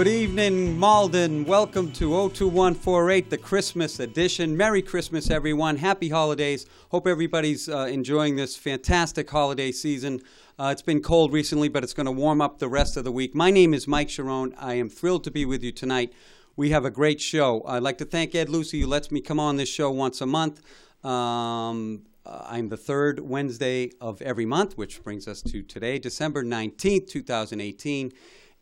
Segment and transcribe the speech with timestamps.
[0.00, 1.44] Good evening, Malden.
[1.44, 4.56] Welcome to 02148, the Christmas edition.
[4.56, 5.76] Merry Christmas, everyone.
[5.76, 6.64] Happy holidays.
[6.88, 10.22] Hope everybody's uh, enjoying this fantastic holiday season.
[10.58, 13.12] Uh, it's been cold recently, but it's going to warm up the rest of the
[13.12, 13.34] week.
[13.34, 14.54] My name is Mike Sharon.
[14.56, 16.14] I am thrilled to be with you tonight.
[16.56, 17.62] We have a great show.
[17.66, 20.26] I'd like to thank Ed Lucy, who lets me come on this show once a
[20.26, 20.62] month.
[21.04, 26.42] Um, uh, I'm the third Wednesday of every month, which brings us to today, December
[26.42, 28.12] 19th, 2018.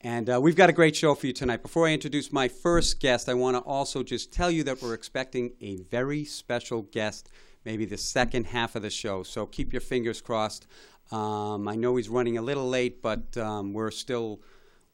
[0.01, 1.61] And uh, we've got a great show for you tonight.
[1.61, 4.95] Before I introduce my first guest, I want to also just tell you that we're
[4.95, 7.29] expecting a very special guest,
[7.65, 9.25] maybe the second half of the show.
[9.25, 10.69] So keep your fingers crossed.
[11.11, 14.41] Um, I know he's running a little late, but um, we're still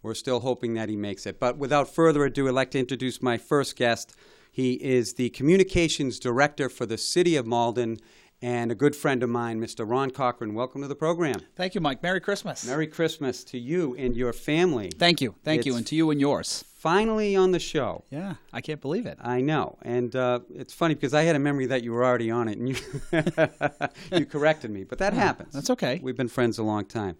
[0.02, 1.38] we're still hoping that he makes it.
[1.38, 4.14] But without further ado, I'd like to introduce my first guest.
[4.50, 7.98] He is the communications director for the city of Malden
[8.44, 9.88] and a good friend of mine, Mr.
[9.88, 10.52] Ron Cochran.
[10.52, 11.40] Welcome to the program.
[11.56, 12.02] Thank you, Mike.
[12.02, 12.66] Merry Christmas.
[12.66, 14.90] Merry Christmas to you and your family.
[14.90, 15.34] Thank you.
[15.42, 15.74] Thank you.
[15.76, 16.62] And to you and yours.
[16.76, 18.04] Finally on the show.
[18.10, 19.16] Yeah, I can't believe it.
[19.22, 22.30] I know, and uh, it's funny because I had a memory that you were already
[22.30, 22.76] on it, and you
[24.18, 24.84] you corrected me.
[24.84, 25.54] But that happens.
[25.54, 25.98] that's okay.
[26.02, 27.16] We've been friends a long time.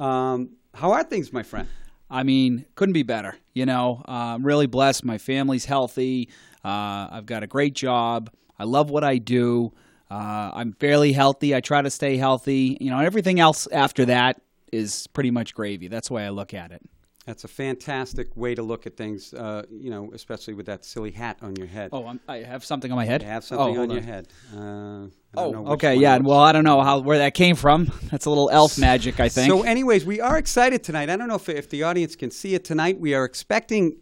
[0.00, 1.68] Um, how are things, my friend?
[2.10, 3.36] I mean, couldn't be better.
[3.52, 5.04] You know, uh, I'm really blessed.
[5.04, 6.30] My family's healthy.
[6.64, 8.28] Uh, I've got a great job.
[8.58, 9.72] I love what I do.
[10.10, 11.54] Uh, I'm fairly healthy.
[11.54, 12.76] I try to stay healthy.
[12.80, 14.40] You know, everything else after that
[14.72, 15.88] is pretty much gravy.
[15.88, 16.82] That's the way I look at it.
[17.26, 19.32] That's a fantastic way to look at things.
[19.32, 21.88] Uh, you know, especially with that silly hat on your head.
[21.90, 23.22] Oh, I'm, I have something on my head.
[23.22, 24.28] You have Oh, something hold on your head.
[24.54, 25.06] Uh,
[25.36, 26.18] Oh, okay, yeah.
[26.18, 27.90] Well, I don't know how where that came from.
[28.10, 29.50] That's a little elf magic, I think.
[29.50, 31.10] So, anyways, we are excited tonight.
[31.10, 33.00] I don't know if, if the audience can see it tonight.
[33.00, 33.96] We are expecting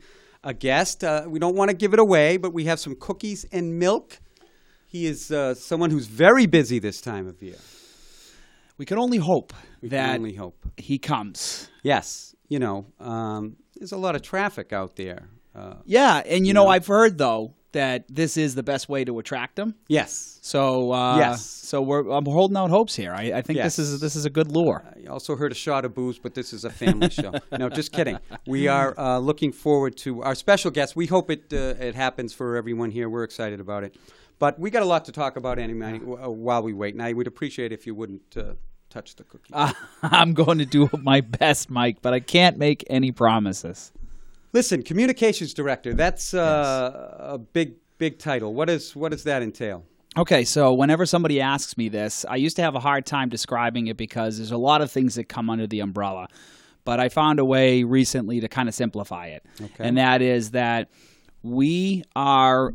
[0.44, 1.04] a guest.
[1.04, 4.18] Uh, we don't want to give it away, but we have some cookies and milk.
[4.92, 7.56] He is uh, someone who's very busy this time of year.
[8.78, 10.66] we can only hope We that can only hope.
[10.76, 11.68] he comes.
[11.82, 15.28] Yes, you know, um, there's a lot of traffic out there.
[15.54, 16.74] Uh, Yeah, and you know, Yeah.
[16.76, 19.74] I've heard though that this is the best way to attract them.
[19.88, 20.28] yes.
[20.42, 21.40] So uh, Yes.
[21.70, 23.12] so we're I'm holding out hopes here.
[23.14, 23.76] I, I think Yes.
[23.76, 24.82] this is this is a good lure.
[24.96, 27.32] I also heard a shot of booze, but this is a family show.
[27.58, 28.18] No, just kidding.
[28.46, 30.96] We are uh, looking forward to our special guest.
[30.96, 33.08] We hope it uh, it happens for everyone here.
[33.08, 33.94] We're excited about it.
[34.42, 36.94] But we got a lot to talk about anyway uh, while we wait.
[36.94, 38.54] And I would appreciate if you wouldn't uh,
[38.90, 39.52] touch the cookie.
[39.52, 39.72] Uh,
[40.02, 43.92] I'm going to do my best, Mike, but I can't make any promises.
[44.52, 45.94] Listen, communications director.
[45.94, 48.52] That's uh, a big big title.
[48.52, 49.84] What is what does that entail?
[50.18, 53.86] Okay, so whenever somebody asks me this, I used to have a hard time describing
[53.86, 56.26] it because there's a lot of things that come under the umbrella.
[56.84, 59.44] But I found a way recently to kind of simplify it.
[59.60, 59.84] Okay.
[59.86, 60.90] And that is that
[61.44, 62.74] we are,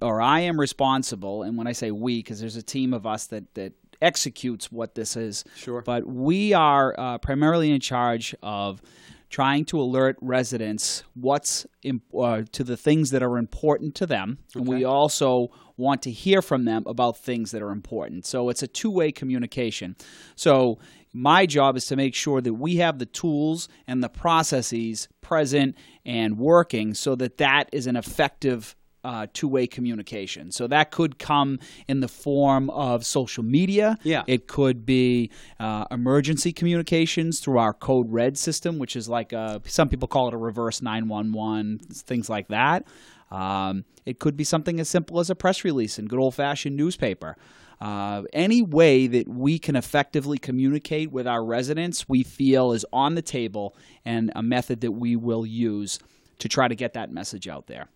[0.00, 3.26] or I am responsible, and when I say we, because there's a team of us
[3.26, 5.44] that, that executes what this is.
[5.56, 5.82] Sure.
[5.82, 8.82] But we are uh, primarily in charge of
[9.30, 14.38] trying to alert residents what's im- uh, to the things that are important to them,
[14.54, 18.24] and we also want to hear from them about things that are important.
[18.26, 19.96] So it's a two-way communication.
[20.36, 20.78] So
[21.12, 25.76] my job is to make sure that we have the tools and the processes present
[26.04, 30.50] and working so that that is an effective uh, two-way communication.
[30.50, 33.98] So that could come in the form of social media.
[34.02, 34.22] Yeah.
[34.26, 35.30] It could be
[35.60, 40.28] uh, emergency communications through our Code Red system, which is like a, some people call
[40.28, 42.86] it a reverse 911, things like that.
[43.30, 47.36] Um, it could be something as simple as a press release in good old-fashioned newspaper.
[47.80, 53.14] Uh, any way that we can effectively communicate with our residents, we feel is on
[53.14, 55.98] the table and a method that we will use
[56.38, 57.88] to try to get that message out there.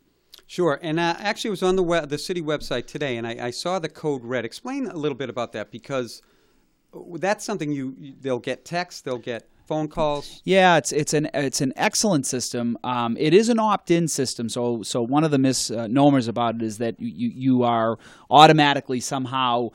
[0.48, 0.78] Sure.
[0.82, 3.50] And uh, actually, it was on the we- the city website today, and I, I
[3.50, 4.44] saw the code red.
[4.46, 6.22] Explain a little bit about that because
[7.16, 10.40] that's something you you- they'll get text, they'll get phone calls.
[10.44, 12.78] Yeah, it's it's an it's an excellent system.
[12.82, 16.78] Um, it is an opt-in system, so so one of the misnomers about it is
[16.78, 17.98] that you you are
[18.30, 19.68] automatically somehow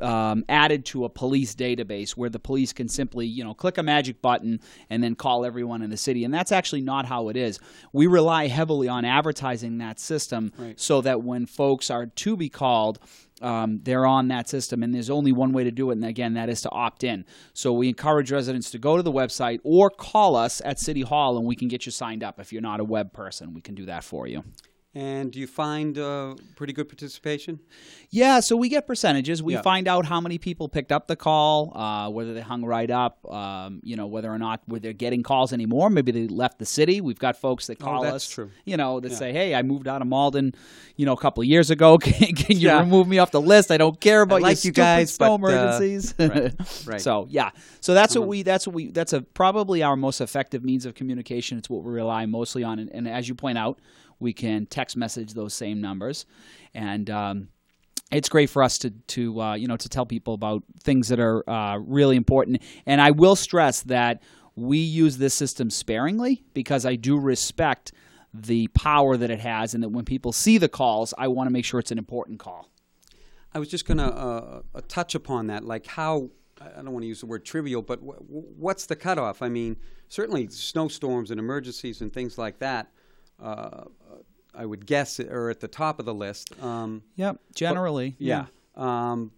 [0.00, 3.82] um, added to a police database where the police can simply, you know, click a
[3.82, 4.60] magic button
[4.90, 6.24] and then call everyone in the city.
[6.24, 7.58] And that's actually not how it is.
[7.92, 10.78] We rely heavily on advertising that system Right.
[10.78, 12.98] so that when folks are to be called,
[13.42, 16.34] um, they're on that system, and there's only one way to do it, and again,
[16.34, 17.26] that is to opt in.
[17.52, 21.36] So we encourage residents to go to the website or call us at City Hall,
[21.36, 22.40] and we can get you signed up.
[22.40, 24.42] If you're not a web person, we can do that for you.
[24.96, 27.60] And do you find uh, pretty good participation?
[28.08, 29.42] Yeah, so we get percentages.
[29.42, 29.60] We Yeah.
[29.60, 33.18] find out how many people picked up the call, uh, whether they hung right up,
[33.30, 35.90] um, you know, whether or not whether they're getting calls anymore.
[35.90, 37.02] Maybe they left the city.
[37.02, 38.50] We've got folks that call Oh, that's us, true.
[38.64, 39.18] you know, that Yeah.
[39.18, 40.54] say, "Hey, I moved out of Malden,
[40.96, 41.98] you know, a couple of years ago.
[42.06, 42.80] Can, can you Yeah.
[42.80, 43.70] remove me off the list?
[43.70, 46.54] I don't care about like you guys, snow but, uh, emergencies." right,
[46.86, 47.00] right.
[47.06, 47.50] So yeah,
[47.82, 50.94] so that's what we that's what we that's a probably our most effective means of
[50.94, 51.58] communication.
[51.58, 53.78] It's what we rely mostly on, and, and as you point out,
[54.18, 56.26] we can text message those same numbers,
[56.74, 57.08] and.
[57.10, 57.48] Um,
[58.12, 61.18] it's great for us to to uh, you know to tell people about things that
[61.18, 62.62] are uh, really important.
[62.86, 64.22] And I will stress that
[64.54, 67.92] we use this system sparingly because I do respect
[68.32, 71.52] the power that it has, and that when people see the calls, I want to
[71.52, 72.68] make sure it's an important call.
[73.52, 76.30] I was just going to uh, uh, touch upon that, like how
[76.60, 79.42] I don't want to use the word trivial, but w- what's the cutoff?
[79.42, 79.76] I mean,
[80.08, 82.90] certainly snowstorms and emergencies and things like that.
[83.42, 83.84] Uh,
[84.54, 86.50] I would guess are at the top of the list.
[86.62, 88.46] Um, Yep, generally, yeah.
[88.74, 89.32] Um,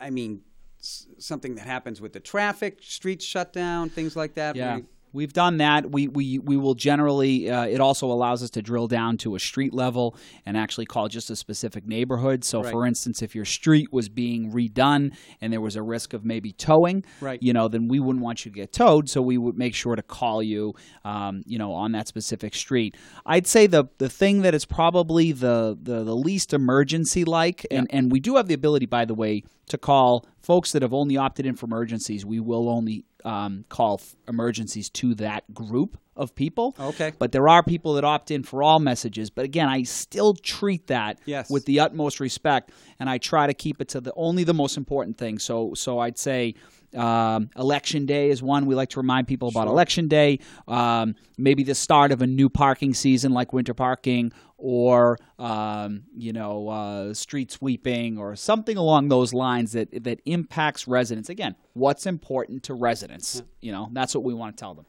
[0.00, 0.40] I mean,
[0.80, 4.56] s- something that happens with the traffic, streets shut down, things like that.
[4.56, 4.76] Yeah.
[4.76, 4.84] We-
[5.14, 5.90] We've done that.
[5.92, 9.38] We, we, we will generally, uh, it also allows us to drill down to a
[9.38, 12.42] street level and actually call just a specific neighborhood.
[12.44, 12.72] So, Right.
[12.72, 16.52] for instance, if your street was being redone and there was a risk of maybe
[16.52, 17.40] towing, Right.
[17.40, 19.08] you know, then we wouldn't want you to get towed.
[19.08, 20.74] So, we would make sure to call you,
[21.04, 22.96] um, you know, on that specific street.
[23.24, 27.86] I'd say the, the thing that is probably the, the, the least emergency like, and,
[27.90, 31.16] and we do have the ability, by the way, to call folks that have only
[31.16, 32.24] opted in for emergencies.
[32.24, 36.76] We will only um, call f- emergencies to that group of people.
[36.78, 37.12] Okay.
[37.18, 39.30] But there are people that opt in for all messages.
[39.30, 41.50] But again, I still treat that Yes.
[41.50, 42.70] with the utmost respect,
[43.00, 45.38] and I try to keep it to the only the most important thing.
[45.38, 46.54] So, so I'd say.
[46.94, 49.68] Um, election day is one we like to remind people about.
[49.68, 50.38] Election day,
[50.68, 56.32] um, maybe the start of a new parking season like winter parking, or um, you
[56.32, 61.28] know, uh, street sweeping, or something along those lines that that impacts residents.
[61.28, 63.42] Again, what's important to residents?
[63.60, 64.86] You know, that's what we want to tell them.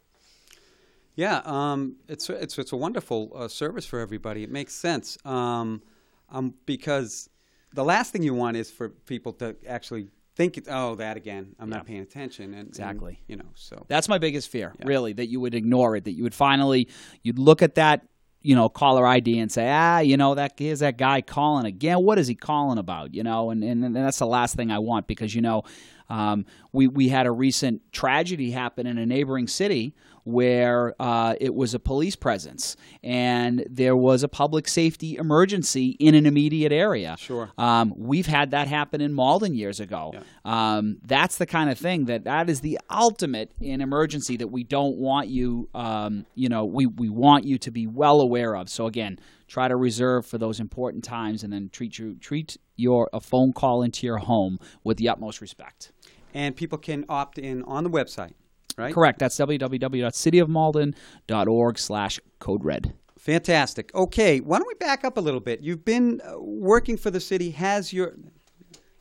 [1.15, 4.43] Yeah, um, it's it's it's a wonderful uh, service for everybody.
[4.43, 5.81] It makes sense um,
[6.29, 7.29] um, because
[7.73, 11.55] the last thing you want is for people to actually think, "Oh, that again.
[11.59, 13.19] I'm not paying attention." And, and, Exactly.
[13.27, 16.23] you know, so That's my biggest fear, really, that you would ignore it, that you
[16.23, 16.87] would finally
[17.23, 18.05] you'd look at that,
[18.41, 22.03] you know, caller ID and say, ah, you know, that here's that guy calling again.
[22.03, 23.13] What is he calling about?
[23.13, 25.63] You know, and and, and that's the last thing I want because you know,
[26.09, 29.95] um, we we had a recent tragedy happen in a neighboring city
[30.25, 36.16] where uh, it was a police presence and there was a public safety emergency in
[36.16, 37.16] an immediate area.
[37.18, 37.51] Sure.
[37.57, 40.13] Um, we've had that happen in Malden years ago.
[40.44, 44.63] Um, that's the kind of thing that that is the ultimate in emergency that we
[44.63, 48.67] don't want you, um, you know, we, we want you to be well aware of.
[48.67, 53.10] So again, try to reserve for those important times and then treat you treat your
[53.13, 55.91] a phone call into your home with the utmost respect.
[56.34, 58.34] and people can opt in on the website,
[58.77, 58.93] right?
[58.93, 59.19] Correct.
[59.19, 62.93] That's www.cityofmalden.org slash code red.
[63.19, 63.93] Fantastic.
[63.95, 65.62] Okay, why don't we back up a little bit?
[65.62, 67.50] You've been uh, working for the city.
[67.51, 68.13] Has your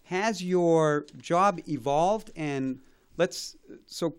[0.04, 2.30] has your job evolved?
[2.34, 2.80] And
[3.16, 3.56] let's
[3.86, 4.16] so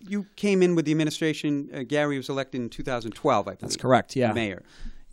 [0.00, 1.70] you came in with the administration.
[1.72, 3.46] Uh, Gary was elected in 2012.
[3.46, 3.60] I believe.
[3.60, 4.32] That's correct, yeah.
[4.32, 4.64] Mayor.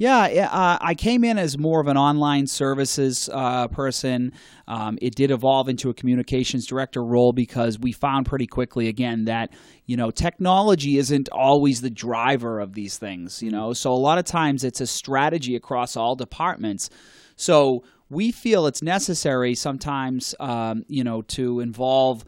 [0.02, 4.34] Yeah, uh, I came in as more of an online services uh, person.
[4.68, 9.26] Um, it did evolve into a communications director role because we found pretty quickly, again,
[9.26, 9.54] that
[9.86, 13.44] you know technology isn't always the driver of these things.
[13.44, 16.90] You know, so a lot of times it's a strategy across all departments.
[17.36, 22.26] So we feel it's necessary sometimes, um, you know, to involve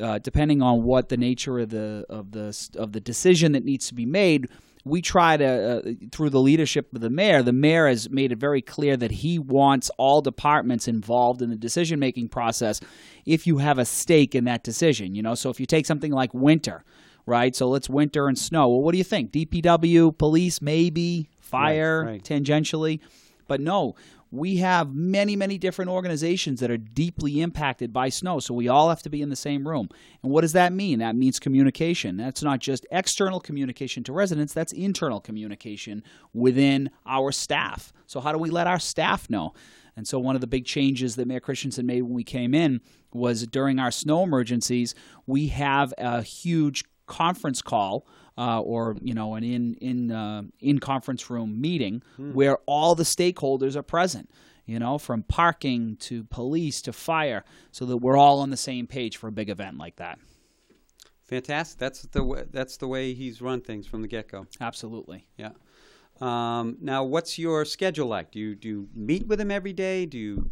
[0.00, 3.88] uh, depending on what the nature of the of the of the decision that needs
[3.88, 4.46] to be made.
[4.86, 8.38] We try to, uh, through the leadership of the mayor, the mayor has made it
[8.38, 12.80] very clear that he wants all departments involved in the decision making process
[13.24, 15.14] if you have a stake in that decision.
[15.16, 16.84] You know, so if you take something like winter,
[17.26, 17.54] right?
[17.56, 18.68] So let's winter and snow.
[18.68, 19.32] Well, what do you think?
[19.32, 22.22] DPW, police, maybe, fire, right.
[22.22, 23.00] tangentially.
[23.48, 23.96] But no,
[24.30, 28.40] we have many, many different organizations that are deeply impacted by snow.
[28.40, 29.88] So we all have to be in the same room.
[30.22, 30.98] And what does that mean?
[30.98, 32.16] That means communication.
[32.16, 36.02] That's not just external communication to residents, that's internal communication
[36.32, 37.92] within our staff.
[38.06, 39.54] So, how do we let our staff know?
[39.96, 42.80] And so, one of the big changes that Mayor Christenson made when we came in
[43.12, 44.94] was during our snow emergencies,
[45.26, 48.06] we have a huge conference call
[48.38, 52.32] uh, or you know an in in uh, in conference room meeting hmm.
[52.32, 54.30] where all the stakeholders are present
[54.66, 58.86] you know from parking to police to fire so that we're all on the same
[58.86, 60.18] page for a big event like that.
[61.24, 61.78] Fantastic.
[61.78, 64.46] That's the way, that's the way he's run things from the get-go.
[64.60, 65.26] Absolutely.
[65.36, 65.50] Yeah.
[66.20, 68.30] Um, now what's your schedule like?
[68.30, 70.06] Do you do you meet with him every day?
[70.06, 70.50] Do you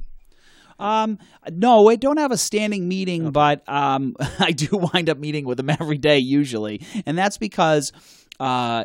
[0.79, 1.19] um,
[1.51, 3.31] no, I don't have a standing meeting, okay.
[3.31, 7.93] but um, I do wind up meeting with him every day usually, and that's because
[8.41, 8.85] uh,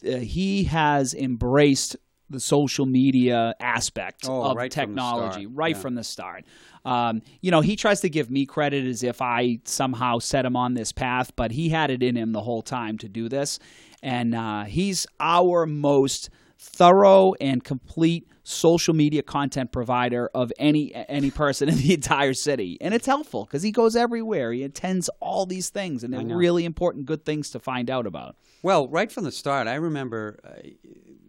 [0.00, 1.96] th- uh, he has embraced
[2.30, 5.82] the social media aspect oh, of right technology from right yeah.
[5.82, 6.44] from the start.
[6.84, 10.56] Um, you know, he tries to give me credit as if I somehow set him
[10.56, 13.58] on this path, but he had it in him the whole time to do this.
[14.02, 16.30] And uh, he's our most
[16.62, 22.78] thorough and complete social media content provider of any any person in the entire city
[22.80, 26.64] and it's helpful because he goes everywhere he attends all these things and they're really
[26.64, 30.68] important good things to find out about well right from the start i remember uh,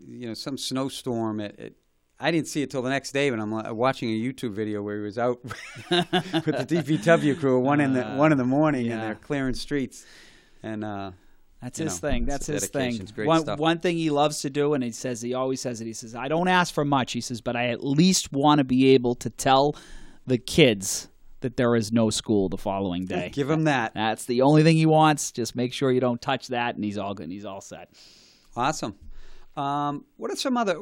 [0.08, 1.74] you know some snowstorm at, at
[2.20, 4.96] I didn't see it till the next day, but I'm watching a YouTube video where
[4.96, 5.52] he was out with
[5.90, 8.94] the DPW crew one in the uh, one in the morning, yeah.
[8.94, 10.06] and they're clearing streets.
[10.62, 11.12] And uh,
[11.64, 12.26] that's his know, thing.
[12.26, 13.08] That's his thing.
[13.16, 15.86] One, one thing he loves to do, and he says he always says it.
[15.86, 18.66] He says, "I don't ask for much." He says, "But I at least want to
[18.66, 19.76] be able to tell
[20.28, 21.08] the kids
[21.40, 23.94] that there is no school the following day." Give him that.
[23.94, 25.32] That's the only thing he wants.
[25.32, 27.24] Just make sure you don't touch that, and he's all good.
[27.24, 27.90] And he's all set.
[28.56, 28.96] Awesome.
[29.56, 30.78] Um, what are some other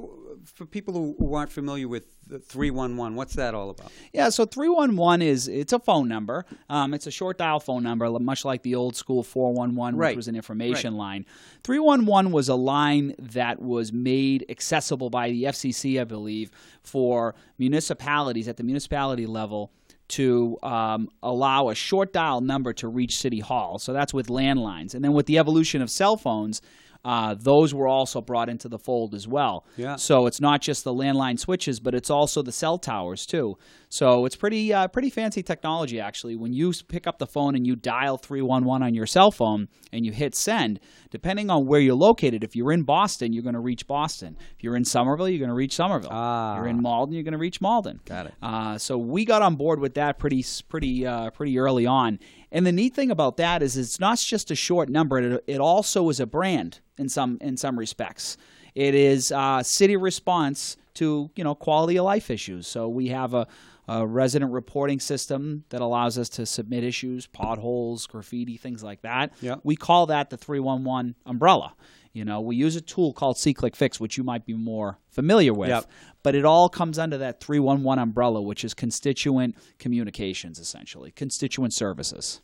[0.46, 2.06] for people who, who aren't familiar with
[2.46, 3.16] three one one?
[3.16, 3.92] What's that all about?
[4.14, 6.46] Yeah, so three one one is it's a phone number.
[6.70, 9.98] Um, it's a short dial phone number, much like the old school four one one,
[9.98, 11.00] which was an information right.
[11.00, 11.26] line.
[11.64, 16.52] Three one one was a line that was made accessible by the FCC, I believe,
[16.82, 19.74] for municipalities at the municipality level
[20.12, 23.80] to um, allow a short dial number to reach City Hall.
[23.80, 24.94] So that's with landlines.
[24.94, 26.62] And then with the evolution of cell phones,
[27.04, 29.66] uh, those were also brought into the fold as well.
[29.78, 29.96] Yeah.
[29.96, 33.58] So it's not just the landline switches, but it's also the cell towers too.
[33.92, 36.38] So it's pretty uh, pretty fancy technology actually.
[36.38, 40.06] When you pick up the phone and you dial 311 on your cell phone and
[40.06, 40.80] you hit send,
[41.10, 44.38] depending on where you're located, if you're in Boston, you're going to reach Boston.
[44.56, 46.10] If you're in Somerville, you're going to reach Somerville.
[46.10, 46.54] Ah.
[46.54, 48.00] If you're in Malden, you're going to reach Malden.
[48.06, 48.34] Got it.
[48.42, 52.18] Uh, so we got on board with that pretty pretty uh, pretty early on.
[52.50, 55.60] And the neat thing about that is it's not just a short number; it, it
[55.60, 58.38] also is a brand in some in some respects.
[58.74, 62.68] It is a city response to you know quality of life issues.
[62.68, 63.48] So we have a
[63.88, 69.34] a resident reporting system that allows us to submit issues, potholes, graffiti, things like that.
[69.42, 69.62] Yep.
[69.64, 71.74] We call that the 311 umbrella.
[72.14, 75.70] You know, we use a tool called SeeClickFix, which you might be more familiar with.
[75.70, 75.86] Yep.
[76.24, 82.42] But it all comes under that 311 umbrella, which is constituent communications, essentially, constituent services.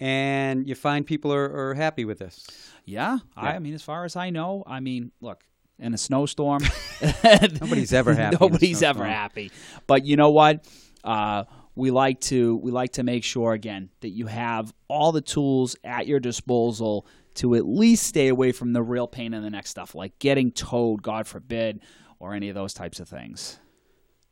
[0.00, 2.46] And you find people are, are happy with this.
[2.84, 3.42] Yeah, yeah.
[3.42, 5.44] I, I mean, as far as I know, I mean, look,
[5.78, 6.62] in a snowstorm.
[7.60, 8.36] Nobody's ever happy.
[8.40, 9.50] Nobody's ever happy.
[9.86, 10.66] But you know what?
[11.04, 11.44] Uh,
[11.74, 15.76] we like to we like to make sure again that you have all the tools
[15.84, 19.66] at your disposal to at least stay away from the real pain in the neck
[19.66, 21.80] stuff, like getting towed, God forbid,
[22.18, 23.60] or any of those types of things.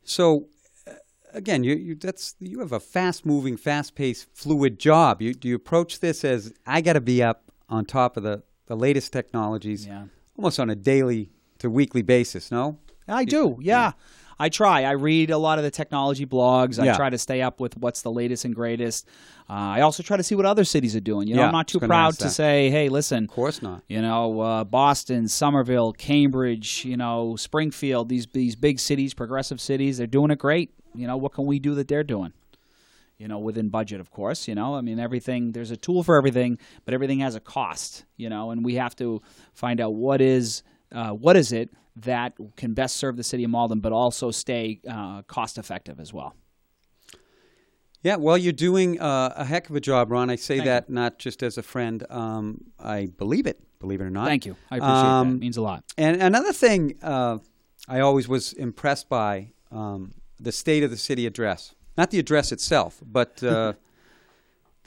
[0.03, 0.49] So,
[0.85, 0.91] uh,
[1.33, 5.21] again, you, you that's you have a fast moving, fast paced, fluid job.
[5.21, 8.43] You do you approach this as I got to be up on top of the
[8.65, 10.03] the latest technologies, yeah.
[10.35, 12.51] almost on a daily to weekly basis.
[12.51, 13.57] No, I do.
[13.61, 13.77] Yeah.
[13.77, 13.91] yeah.
[14.39, 14.83] I try.
[14.83, 16.79] I read a lot of the technology blogs.
[16.79, 16.95] I yeah.
[16.95, 19.07] try to stay up with what's the latest and greatest.
[19.49, 21.27] Uh, I also try to see what other cities are doing.
[21.27, 23.83] You know, yeah, I'm not too proud to say, "Hey, listen." Of course not.
[23.87, 28.09] You know, uh, Boston, Somerville, Cambridge, you know, Springfield.
[28.09, 30.71] These these big cities, progressive cities, they're doing it great.
[30.93, 32.33] You know, what can we do that they're doing?
[33.17, 34.47] You know, within budget, of course.
[34.47, 35.53] You know, I mean, everything.
[35.53, 38.05] There's a tool for everything, but everything has a cost.
[38.17, 39.21] You know, and we have to
[39.53, 43.49] find out what is uh, what is it that can best serve the city of
[43.49, 46.35] Malden, but also stay uh, cost effective as well.
[48.03, 50.29] Yeah, well, you're doing uh, a heck of a job, Ron.
[50.29, 50.95] I say Thank that you.
[50.95, 52.05] not just as a friend.
[52.09, 53.59] Um, I believe it.
[53.79, 54.27] Believe it or not.
[54.27, 54.55] Thank you.
[54.71, 55.35] I appreciate Um, that.
[55.35, 55.83] It means a lot.
[55.97, 57.39] And another thing uh,
[57.87, 61.73] I always was impressed by um, the state of the city address.
[61.97, 63.73] Not the address itself, but uh,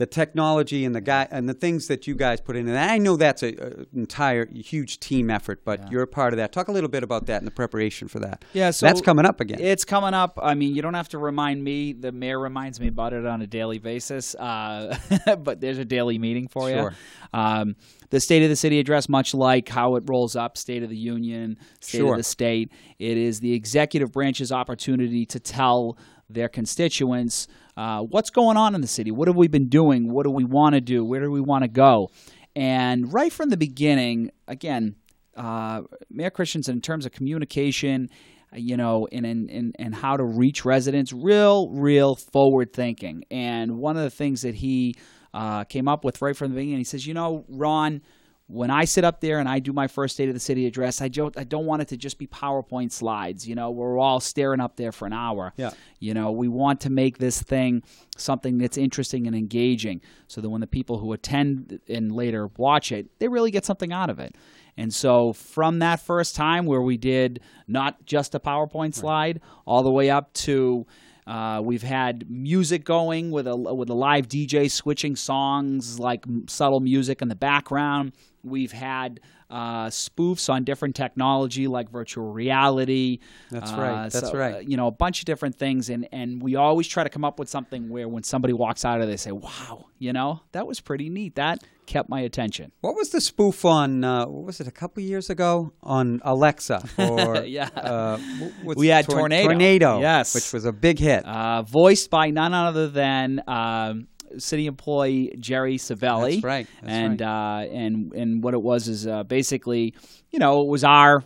[0.00, 2.66] the technology and the guy and the things that you guys put in.
[2.66, 6.52] And I know that's an entire huge team effort, but you're a part of that.
[6.52, 8.42] Talk a little bit about that and the preparation for that.
[8.54, 9.58] Yeah, so that's coming up again.
[9.60, 10.38] It's coming up.
[10.42, 11.92] I mean, you don't have to remind me.
[11.92, 14.34] The mayor reminds me about it on a daily basis.
[14.36, 14.96] Uh,
[15.38, 16.94] but there's a daily meeting for Sure.
[17.34, 17.38] you.
[17.38, 17.76] Um,
[18.10, 20.96] the State of the City address, much like how it rolls up, State of the
[20.96, 22.12] Union, State Sure.
[22.12, 25.96] of the State, it is the executive branch's opportunity to tell
[26.28, 29.10] their constituents uh, what's going on in the city.
[29.10, 30.12] What have we been doing?
[30.12, 31.04] What do we want to do?
[31.04, 32.10] Where do we want to go?
[32.54, 34.96] And right from the beginning, again,
[35.36, 38.10] uh, Mayor Christenson, in terms of communication,
[38.52, 43.24] you know, and, and, and, and how to reach residents, real, real forward thinking.
[43.30, 44.96] And one of the things that he
[45.32, 48.02] uh, came up with right from the beginning, he says, you know, Ron,
[48.46, 51.00] when I sit up there and I do my first State of the City address,
[51.00, 53.46] I don't, I don't want it to just be PowerPoint slides.
[53.46, 55.52] You know, we're all staring up there for an hour.
[55.56, 55.70] Yeah.
[56.00, 57.84] You know, we want to make this thing
[58.16, 62.90] something that's interesting and engaging so that when the people who attend and later watch
[62.90, 64.34] it, they really get something out of it.
[64.76, 69.84] And so from that first time where we did not just a PowerPoint slide, all
[69.84, 70.86] the way up to
[71.30, 76.80] uh, we've had music going with a with a live DJ switching songs like subtle
[76.80, 78.14] music in the background.
[78.42, 83.18] We've had uh, spoofs on different technology like virtual reality.
[83.50, 84.54] That's Uh, right, that's so, right.
[84.56, 87.24] uh, you know, a bunch of different things, and and we always try to come
[87.24, 90.40] up with something where when somebody walks out of, there, they say, "Wow, you know,
[90.52, 91.34] that was pretty neat.
[91.34, 94.04] That kept my attention." What was the spoof on?
[94.04, 94.66] Uh, what was it?
[94.68, 97.68] A couple years ago on Alexa or Yeah.
[97.76, 98.18] uh,
[98.64, 99.48] We had Tor- Tornado.
[99.48, 100.34] Tornado, Yes.
[100.34, 101.24] which was a big hit.
[101.26, 104.06] uh, voiced by none other than um,
[104.38, 106.34] city employee Jerry Savelli.
[106.34, 109.94] That's right, that's and Uh, and and what it was is uh, basically,
[110.30, 111.24] you know, it was our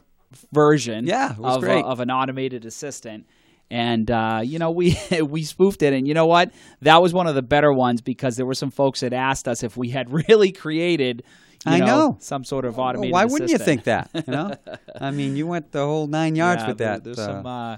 [0.52, 1.64] version Yeah, was of.
[1.64, 3.26] A, of an automated assistant.
[3.70, 4.96] And uh, you know we
[5.26, 6.52] we spoofed it, and you know what?
[6.82, 9.62] That was one of the better ones because there were some folks that asked us
[9.62, 11.22] if we had really created,
[11.66, 12.16] you I know.
[12.20, 13.12] some sort of Well, automated.
[13.14, 14.10] why wouldn't you think that?
[14.14, 14.54] You know,
[15.00, 17.04] I mean, you went the whole nine yards Yeah, with that.
[17.04, 17.46] There's uh, some.
[17.46, 17.76] Uh,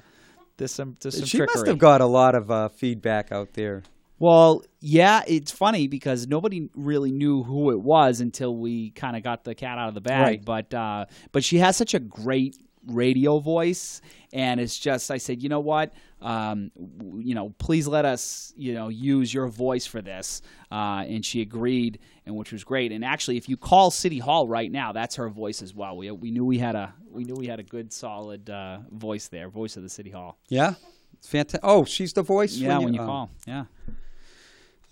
[0.57, 0.97] there's some.
[1.01, 3.85] There's some she must have got a lot of uh, feedback out there.
[4.19, 9.23] Well, yeah, it's funny because nobody really knew who it was until we kind of
[9.23, 10.23] got the cat out of the bag.
[10.23, 10.45] Right.
[10.45, 12.57] But uh, but she has such a great
[12.87, 14.01] radio voice,
[14.33, 16.71] and it's just I said, you know what, um,
[17.19, 21.43] you know, please let us, you know, use your voice for this, uh, and she
[21.43, 22.93] agreed, and which was great.
[22.93, 25.97] And actually, if you call City Hall right now, that's her voice as well.
[25.97, 29.29] We we knew we had a we knew we had a good solid uh, voice
[29.29, 30.39] there, voice of the City Hall.
[30.49, 30.75] Yeah,
[31.23, 31.61] fantastic.
[31.63, 32.57] Oh, she's the voice.
[32.57, 33.07] Yeah, when you, oh.
[33.07, 33.65] call, yeah.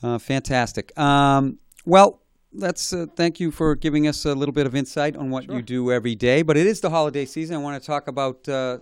[0.04, 0.96] Uh, fantastic.
[0.98, 2.20] Um, well,
[2.52, 5.62] let's uh, thank you for giving us a little bit of insight on what you
[5.62, 6.42] do every day.
[6.42, 7.56] But it is the holiday season.
[7.56, 8.78] I want to talk about uh,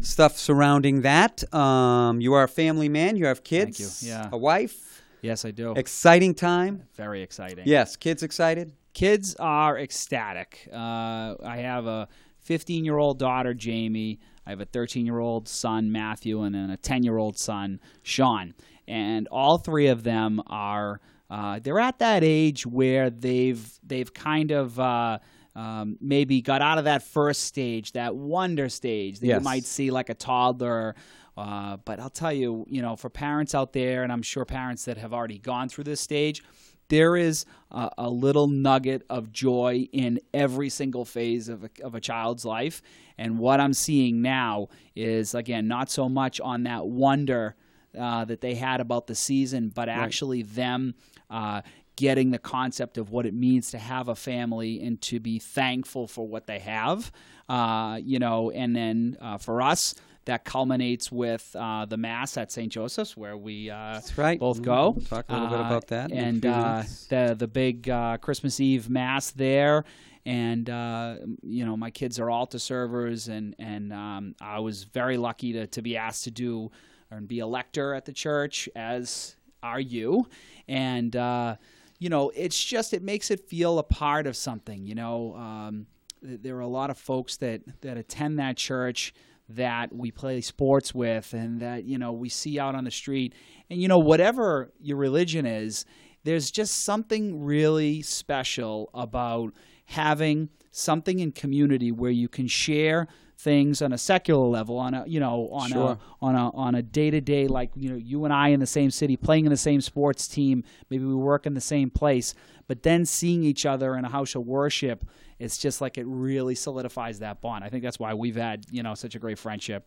[0.00, 1.52] stuff surrounding that.
[1.52, 3.16] Um, you are a family man.
[3.16, 4.02] You have kids.
[4.02, 4.08] you.
[4.08, 4.28] Yeah.
[4.30, 5.02] A wife.
[5.20, 5.72] Yes, I do.
[5.72, 6.84] Exciting time.
[6.94, 7.64] Very exciting.
[7.66, 8.72] Yes, kids excited.
[8.94, 10.68] kids are ecstatic.
[10.72, 12.08] Uh, I have a
[12.42, 14.20] 15 year old daughter, Jamie.
[14.46, 17.80] I have a 13 year old son, Matthew, and then a 10 year old son,
[18.04, 18.54] Sean.
[18.88, 24.52] And all three of them are uh, they're at that age where they've they've kind
[24.52, 25.18] of uh,
[25.56, 29.40] um, maybe got out of that first stage, that wonder stage that Yes.
[29.40, 30.94] you might see like a toddler.
[31.36, 34.84] Uh, but I'll tell you, you know, for parents out there, and I'm sure parents
[34.86, 36.42] that have already gone through this stage,
[36.88, 41.94] there is a, a little nugget of joy in every single phase of a, of
[41.94, 42.80] a child's life.
[43.18, 47.56] And what I'm seeing now is, again, not so much on that wonder
[47.98, 50.94] uh, that they had about the season, but actually them
[51.30, 51.62] uh,
[51.96, 56.06] getting the concept of what it means to have a family and to be thankful
[56.06, 57.10] for what they have.
[57.48, 59.94] Uh, you know, and then uh, for us,
[60.26, 62.70] that culminates with uh, the mass at St.
[62.72, 64.40] Joseph's, where we uh, right.
[64.40, 64.90] both Mm, go.
[64.90, 68.58] we'll talk a little bit Uh, about that And uh, the the big uh, Christmas
[68.58, 69.84] Eve mass there,
[70.26, 75.16] and uh, you know my kids are altar servers, and and um, I was very
[75.16, 76.70] lucky to to be asked to do
[77.10, 80.26] and be a lector at the church, as are you,
[80.68, 81.16] and.
[81.16, 81.56] Uh,
[81.98, 84.84] you know, it's just it makes it feel a part of something.
[84.84, 85.86] You know, um,
[86.22, 89.14] th- there are a lot of folks that that attend that church
[89.48, 93.34] that we play sports with, and that you know we see out on the street.
[93.70, 95.86] And you know, whatever your religion is,
[96.24, 99.54] there's just something really special about
[99.86, 103.06] having something in community where you can share
[103.38, 105.90] things on a secular level on a you know on Sure.
[105.90, 108.60] a on a on a day to day like you know you and I in
[108.60, 111.90] the same city playing in the same sports team maybe we work in the same
[111.90, 112.34] place
[112.66, 115.04] but then seeing each other in a house of worship
[115.38, 118.82] it's just like it really solidifies that bond I think that's why we've had you
[118.82, 119.86] know such a great friendship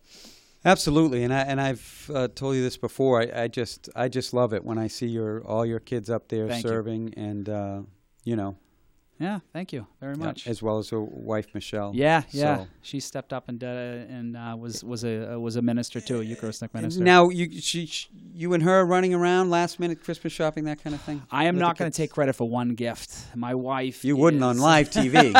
[0.64, 3.22] Absolutely, and I and I've uh, told you this before.
[3.22, 6.28] I, I just I just love it when I see your all your kids up
[6.28, 6.68] there Thank you.
[6.68, 7.80] serving, and uh,
[8.24, 8.58] you know,
[9.20, 10.46] Yeah, thank you very much.
[10.46, 11.92] as well as your wife Michelle.
[11.94, 12.56] Yeah, yeah.
[12.56, 15.62] So- She stepped up and did it and uh, was was a uh, was a
[15.62, 17.04] minister too, a Eucharistic minister.
[17.04, 20.94] Now you she, she you and her running around last minute Christmas shopping that kind
[20.94, 21.22] of thing.
[21.30, 23.14] I am not going to take credit for one gift.
[23.34, 24.04] My wife.
[24.06, 25.32] You wouldn't on live TV.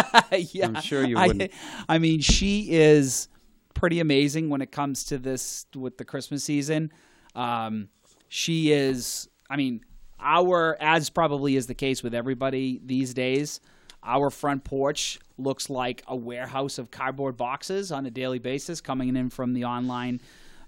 [0.55, 1.51] yeah, I'm sure you wouldn't.
[1.88, 3.29] I, mean, she is
[3.73, 6.93] pretty amazing when it comes to this with the Christmas season.
[7.35, 7.88] Um,
[8.29, 9.29] she is.
[9.49, 9.81] I mean,
[10.20, 13.61] our as probably is the case with everybody these days.
[14.02, 19.14] Our front porch looks like a warehouse of cardboard boxes on a daily basis coming
[19.14, 20.20] in from the online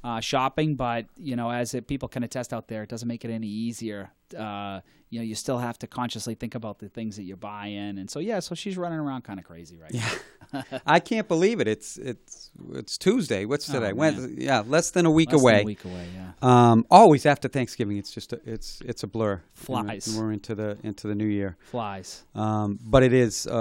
[0.04, 0.74] uh, shopping.
[0.74, 3.46] But you know, as it, people can attest out there, it doesn't make it any
[3.46, 4.10] easier.
[4.34, 7.66] Uh, you know, you still have to consciously think about the things that you buy
[7.66, 7.98] in.
[7.98, 10.62] and so yeah, so she's running around kind of crazy right now.
[10.86, 11.68] I can't believe it.
[11.68, 13.44] It's it's it's Tuesday.
[13.44, 13.90] What's today?
[13.92, 13.94] Oh.
[13.94, 14.44] Wednesday.
[14.44, 15.60] Yeah, less than a week Less away.
[15.60, 16.32] a week away, yeah.
[16.40, 19.42] Um, always after Thanksgiving, it's just a, it's it's a blur.
[19.54, 20.16] Flies.
[20.18, 21.56] We're into the into the new year.
[21.70, 22.24] Flies.
[22.34, 23.52] Um, but it is a,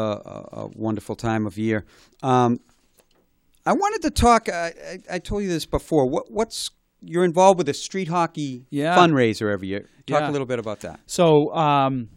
[0.54, 1.86] a wonderful time of year.
[2.24, 2.60] Um,
[3.66, 4.50] I wanted to talk.
[4.50, 6.06] I, I, I told you this before.
[6.08, 6.72] What, what's
[7.02, 8.96] you're involved with a street hockey Yeah.
[8.96, 9.90] fundraiser every year.
[10.08, 10.30] Talk Yeah.
[10.30, 11.00] a little bit about that.
[11.06, 12.10] So um,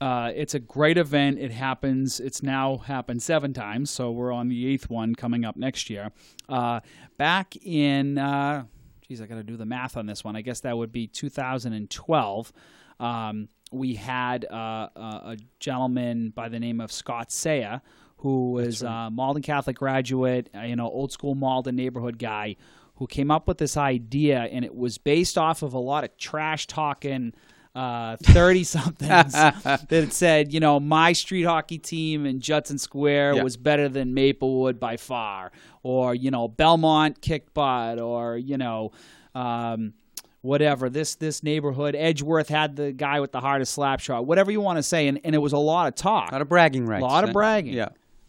[0.00, 1.38] uh, it's a great event.
[1.38, 2.20] It happens.
[2.20, 3.90] It's now happened seven times.
[3.90, 6.10] So we're on the eighth one coming up next year.
[6.48, 6.80] Uh,
[7.16, 8.64] back in, uh,
[9.06, 10.36] geez, I got to do the math on this one.
[10.36, 12.52] I guess that would be 2012.
[13.00, 17.80] Um, we had uh, a, a gentleman by the name of Scott Saya,
[18.18, 22.56] who was a Malden Catholic graduate, uh, you know, old school Malden neighborhood guy,
[22.98, 26.16] who came up with this idea, and it was based off of a lot of
[26.16, 27.32] trash talking
[28.22, 33.42] thirty somethings that said, you know, my street hockey team in Judson Square Yeah.
[33.44, 35.52] was better than Maplewood by far,
[35.84, 38.92] or you know, Belmont kicked butt, or you know.
[39.34, 39.94] Um,
[40.40, 44.24] Whatever this this neighborhood, Edgeworth had the guy with the hardest slap shot.
[44.24, 46.42] Whatever you want to say, and, and it was a lot of talk, A lot
[46.42, 47.02] of bragging rights.
[47.02, 47.32] a lot of eh?
[47.32, 47.74] bragging.
[47.74, 47.88] Yeah.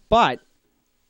[0.10, 0.40] But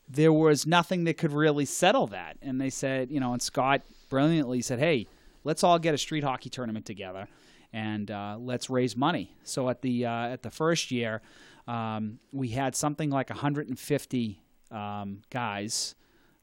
[0.10, 2.38] there was nothing that could really settle that.
[2.41, 5.08] And they said, you know, and Scott brilliantly said, hey,
[5.43, 7.28] let's all get a street hockey tournament together
[7.72, 9.36] and uh, let's raise money.
[9.43, 11.22] So at the uh, at the first year,
[11.67, 14.41] um, we had something like 150
[14.72, 15.95] um, guys.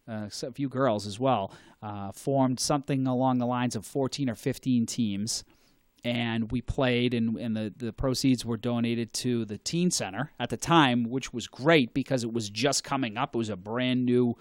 [0.08, 1.52] Uh, a few girls as well
[1.82, 5.42] uh, formed something along the lines of 14 or 15 teams
[6.04, 10.50] and we played and, and the, the proceeds were donated to the teen center at
[10.50, 14.04] the time which was great because it was just coming up it was a brand
[14.04, 14.36] new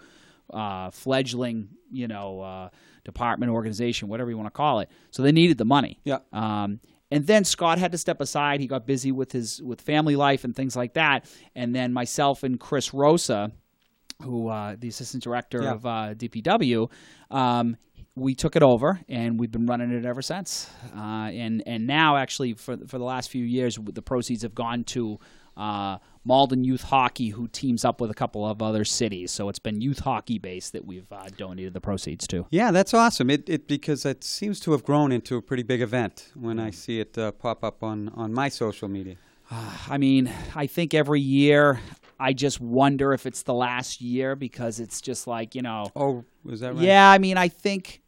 [0.50, 2.68] uh, fledgling you know uh,
[3.04, 6.18] department organization whatever you want to call it so they needed the money Yeah.
[6.32, 8.58] um, and then Scott had to step aside.
[8.58, 11.24] He got busy with his with family life and things like that.
[11.54, 13.52] And then myself and Chris Rosa,
[14.24, 15.70] who uh, the assistant director Yeah.
[15.74, 16.90] of uh, DPW,
[17.30, 17.76] um,
[18.16, 20.68] we took it over and we've been running it ever since.
[20.96, 21.00] Uh,
[21.30, 25.20] and and now actually for for the last few years, the proceeds have gone to.
[25.56, 29.58] Uh, Malden Youth Hockey, who teams up with a couple of other cities, so it's
[29.58, 32.44] been youth hockey based that we've uh, donated the proceeds to.
[32.50, 33.30] Yeah, that's awesome.
[33.30, 36.58] It, it because it seems to have grown into a pretty big event when.
[36.60, 39.16] I see it uh, pop up on, on my social media.
[39.88, 41.80] I mean, I think every year
[42.20, 46.24] I just wonder if it's the last year because it's just like, you know, Oh,
[46.44, 46.82] was that right?
[46.82, 48.02] yeah, I mean, I think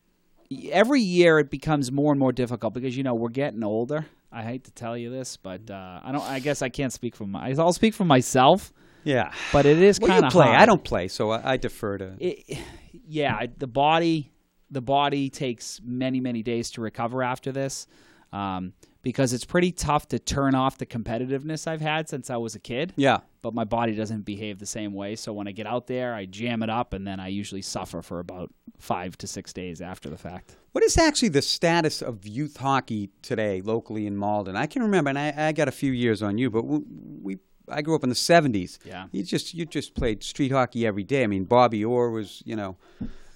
[0.71, 4.07] every year it becomes more and more difficult because you know, we're getting older.
[4.31, 7.17] I hate to tell you this, but uh, I don't I guess I can't speak
[7.17, 8.73] for my I'll speak for myself,
[9.05, 9.33] Yeah.
[9.53, 10.49] but it is Well, kind of play.
[10.49, 12.15] I don't play, so I, I defer to.
[12.19, 12.59] it,
[13.07, 14.31] yeah, the body
[14.71, 17.87] the body takes many many days to recover after this
[18.35, 22.55] um, because it's pretty tough to turn off the competitiveness I've had since I was
[22.55, 22.93] a kid.
[22.97, 23.21] yeah.
[23.49, 26.27] But my body doesn't behave the same way, so when I get out there, I
[26.27, 30.11] jam it up, and then I usually suffer for about five to six days after
[30.11, 30.55] the fact.
[30.73, 34.55] What is actually the status of youth hockey today locally in Malden?
[34.55, 36.81] I can remember, and I, I got a few years on you, but we,
[37.23, 37.39] we
[37.71, 38.81] I grew up in the '70s.
[38.85, 39.07] Yeah.
[39.13, 41.25] you just you just played street hockey every day.
[41.25, 42.77] I mean, Bobby Orr was you know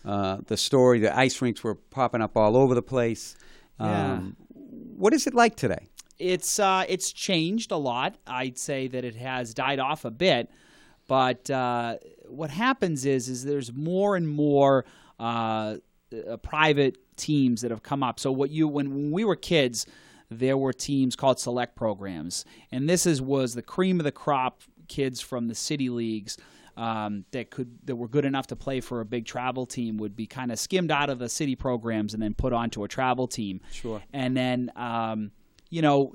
[0.04, 0.98] uh, the story.
[0.98, 3.34] The ice rinks were popping up all over the place.
[3.80, 4.12] Yeah.
[4.12, 4.36] Um,
[4.68, 5.88] what is it like today?
[6.22, 8.16] It's uh, it's changed a lot.
[8.26, 10.50] I'd say that it has died off a bit,
[11.08, 11.96] but uh,
[12.28, 14.84] what happens is is there's more and more
[15.18, 15.76] uh,
[16.12, 18.20] uh, private teams that have come up.
[18.20, 19.84] So what you when, when we were kids,
[20.30, 24.62] there were teams called select programs, and this is was the cream of the crop
[24.88, 26.38] kids from the city leagues.
[26.74, 30.16] Um, that could that were good enough to play for a big travel team would
[30.16, 33.26] be kind of skimmed out of the city programs and then put onto a travel
[33.26, 33.60] team.
[33.72, 34.00] Sure.
[34.14, 35.32] And then um,
[35.72, 36.12] you know,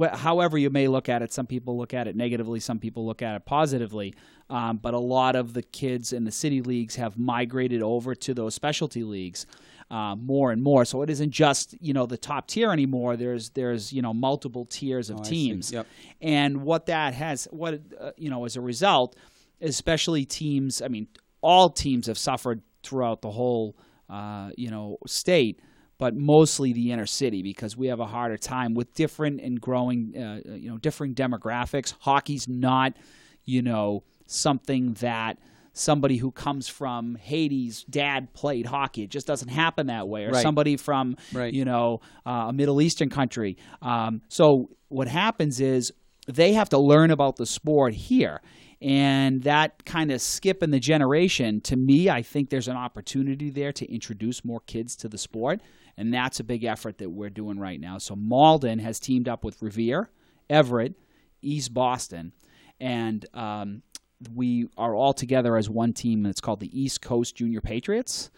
[0.00, 3.04] wh- however you may look at it, some people look at it negatively, some people
[3.04, 4.14] look at it positively.
[4.48, 8.34] Um, but a lot of the kids in the city leagues have migrated over to
[8.34, 9.46] those specialty leagues.
[9.90, 13.16] Uh, more and more, so it isn't just you know the top tier anymore.
[13.18, 15.86] There's there's you know multiple tiers of Oh, teams, Yep.
[16.22, 19.14] and what that has, what uh, you know, as a result,
[19.60, 20.80] especially teams.
[20.80, 21.06] I mean,
[21.42, 23.76] all teams have suffered throughout the whole,
[24.08, 25.60] uh, you know, state,
[25.98, 30.12] but mostly the inner city because we have a harder time with different and growing,
[30.16, 31.94] uh, you know, differing demographics.
[32.00, 32.94] Hockey's not,
[33.44, 35.38] you know, something that
[35.72, 39.02] somebody who comes from Hades' dad played hockey.
[39.02, 40.24] It just doesn't happen that way.
[40.24, 40.42] Or Right.
[40.42, 41.52] somebody from, Right.
[41.52, 43.56] you know, uh, a Middle Eastern country.
[43.82, 45.92] Um, so what happens is
[46.28, 48.40] they have to learn about the sport here.
[48.80, 53.50] And that kind of skip in the generation, to me, I think there's an opportunity
[53.50, 55.60] there to introduce more kids to the sport.
[55.96, 57.98] And that's a big effort that we're doing right now.
[57.98, 60.10] So Malden has teamed up with Revere,
[60.50, 60.94] Everett,
[61.40, 62.32] East Boston,
[62.80, 63.82] and um,
[64.34, 66.24] we are all together as one team.
[66.24, 68.30] And it's called the East Coast Junior Patriots.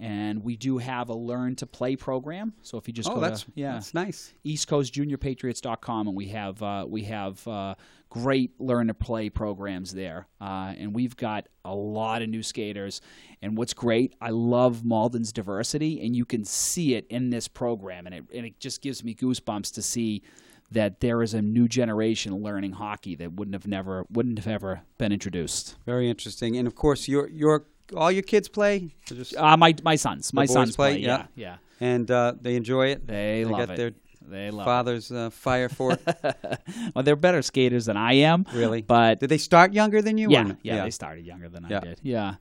[0.00, 2.52] And we do have a learn to play program.
[2.62, 4.34] So if you just Oh, go that's to yeah, that's nice.
[4.44, 7.74] eastcoastjuniorpatriots.com and we have uh, we have uh,
[8.10, 13.00] great learn to play programs there uh, and we've got a lot of new skaters
[13.42, 18.06] and what's great i love malden's diversity and you can see it in this program
[18.06, 20.22] and it, and it just gives me goosebumps to see
[20.70, 24.82] that there is a new generation learning hockey that wouldn't have never wouldn't have ever
[24.98, 26.56] been introduced Very interesting.
[26.56, 30.32] And of course, your your all your kids play, Or just, uh, my my sons
[30.32, 30.94] my boys sons play?
[30.94, 31.26] play, Yeah.
[31.34, 33.06] yeah and uh, they enjoy it.
[33.06, 33.92] they, love got it their
[34.26, 36.02] they love father's uh, fire for it.
[36.06, 36.60] it
[36.94, 38.80] well they're better skaters than i am Really?
[38.82, 40.28] but Did they start younger than you?
[40.28, 40.56] or Yeah, no?
[40.62, 41.76] yeah, they started younger than Yeah.
[41.78, 42.00] I did.
[42.02, 42.34] Yeah,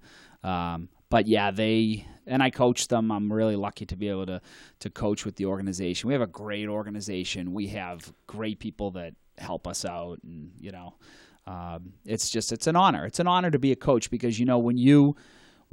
[0.44, 3.12] um, but yeah, they and I coached them.
[3.12, 4.40] I'm really lucky to be able to
[4.80, 6.08] to coach with the organization.
[6.08, 7.54] We have a great organization.
[7.54, 10.94] We have great people that help us out, and you know,
[11.46, 13.06] um, it's just it's an honor.
[13.06, 15.16] It's an honor to be a coach because you know when you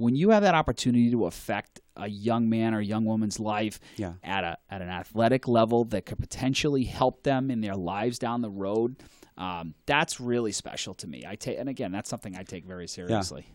[0.01, 4.15] when you have that opportunity to affect a young man or young woman's life Yeah.
[4.25, 8.41] at a at an athletic level that could potentially help them in their lives down
[8.41, 8.97] the road.
[9.37, 11.25] Um, that's really special to me.
[11.27, 13.47] I take, and again, that's something I take very seriously.
[13.49, 13.55] Yeah.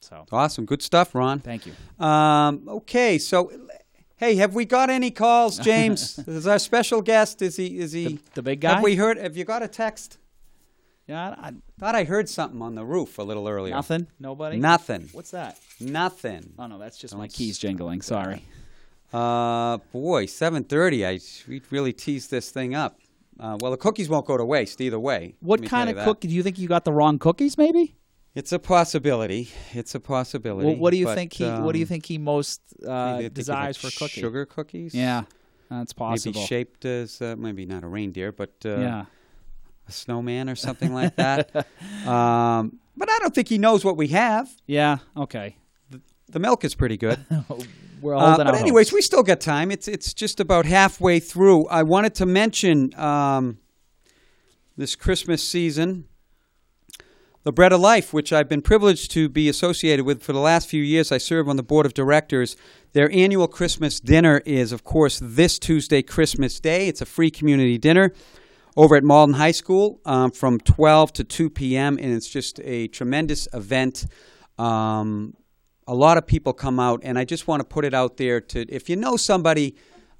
[0.00, 1.40] So, Awesome, good stuff, Ron.
[1.40, 1.72] thank you.
[2.04, 3.50] Um, okay, so
[4.16, 6.18] hey, have we got any calls, James?
[6.26, 7.42] is our special guest?
[7.42, 7.78] Is he?
[7.78, 8.20] Is he?
[8.34, 8.74] The big guy.
[8.74, 9.18] Have we heard?
[9.18, 10.18] Have you got a text?
[11.06, 13.74] Yeah, I, Thought I heard something on the roof a little earlier.
[13.74, 14.08] nothing.
[14.18, 14.56] Nobody.
[14.58, 15.08] Nothing.
[15.12, 15.58] What's that?
[15.80, 16.54] Nothing.
[16.58, 18.02] Oh no, that's just my keys jingling.
[18.02, 18.44] Sorry.
[19.12, 21.06] Uh, boy, seven thirty.
[21.06, 22.98] I we really teased this thing up.
[23.38, 25.36] Uh, well, the cookies won't go to waste either way.
[25.40, 26.28] What kind of cookie?
[26.28, 27.56] Do you think you got the wrong cookies?
[27.56, 27.94] Maybe.
[28.34, 29.48] It's a possibility.
[29.72, 30.66] It's a possibility.
[30.66, 31.48] Well, what do you but, think he?
[31.48, 34.20] what do you um, think he most uh, desires for cookies?
[34.20, 34.94] Sugar cookies.
[34.94, 35.24] Yeah,
[35.70, 36.34] that's possible.
[36.34, 39.04] Maybe shaped as uh, maybe not a reindeer, but uh, yeah.
[39.88, 41.54] A snowman or something like that.
[42.06, 44.50] um, but I don't think he knows what we have.
[44.66, 44.98] Yeah.
[45.16, 45.56] Okay.
[46.28, 47.24] The milk is pretty good.
[48.00, 48.94] We're Uh, but anyways, hopes.
[48.94, 49.70] we still got time.
[49.70, 51.66] It's it's just about halfway through.
[51.68, 53.58] I wanted to mention um,
[54.76, 56.04] this Christmas season,
[57.44, 60.68] the Bread of Life, which I've been privileged to be associated with for the last
[60.68, 61.10] few years.
[61.10, 62.54] I serve on the board of directors.
[62.92, 66.88] Their annual Christmas dinner is, of course, this Tuesday, Christmas Day.
[66.88, 68.12] It's a free community dinner
[68.76, 72.88] over at Malden High School um, from 12 to 2 p.m., and it's just a
[72.88, 74.06] tremendous event.
[74.58, 75.34] Um,
[75.86, 78.40] a lot of people come out, and I just want to put it out there
[78.40, 79.76] to if you know somebody,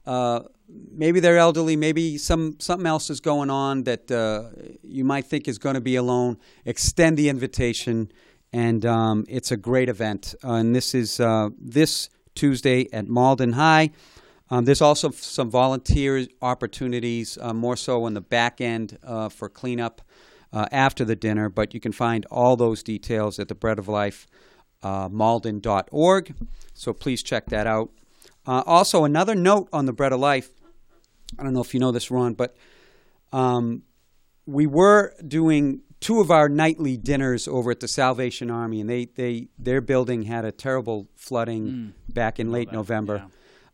[0.07, 4.45] uh, maybe they're elderly, maybe some something else is going on that uh,
[4.83, 8.11] you might think is going to be alone, extend the invitation,
[8.53, 10.35] and um, it's a great event.
[10.43, 13.91] Uh, and this is uh, this Tuesday at Malden High.
[14.51, 19.49] Um, there's also some volunteer opportunities, uh, more so on the back end uh, for
[19.49, 20.03] cleanup
[20.53, 23.89] uh, after the dinner, but you can find all those details at the Bread of
[23.89, 24.27] Life
[24.83, 26.35] uh, malden.org.
[26.75, 27.91] So please check that out.
[28.47, 30.51] Uh, also, another note on the Bread of Life.
[31.39, 32.57] I don't know if you know this, Ron, but
[33.33, 33.83] um,
[34.47, 39.07] we were doing two of our nightly dinners over at the Salvation Army, and they,
[39.07, 43.17] they their building had a terrible flooding back in late November.
[43.17, 43.29] yeah.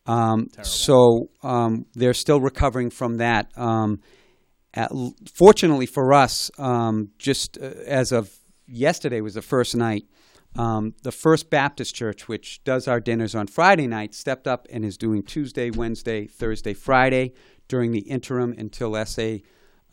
[0.07, 3.57] Um, so um, they're still recovering from that.
[3.57, 4.01] Um,
[4.75, 4.91] at,
[5.33, 8.31] fortunately for us, um, just uh, as of
[8.67, 10.05] yesterday was the first night.
[10.55, 14.85] Um, the First Baptist Church, which does our dinners on Friday night, stepped up and
[14.85, 17.33] is doing Tuesday, Wednesday, Thursday, Friday
[17.69, 19.37] during the interim until SA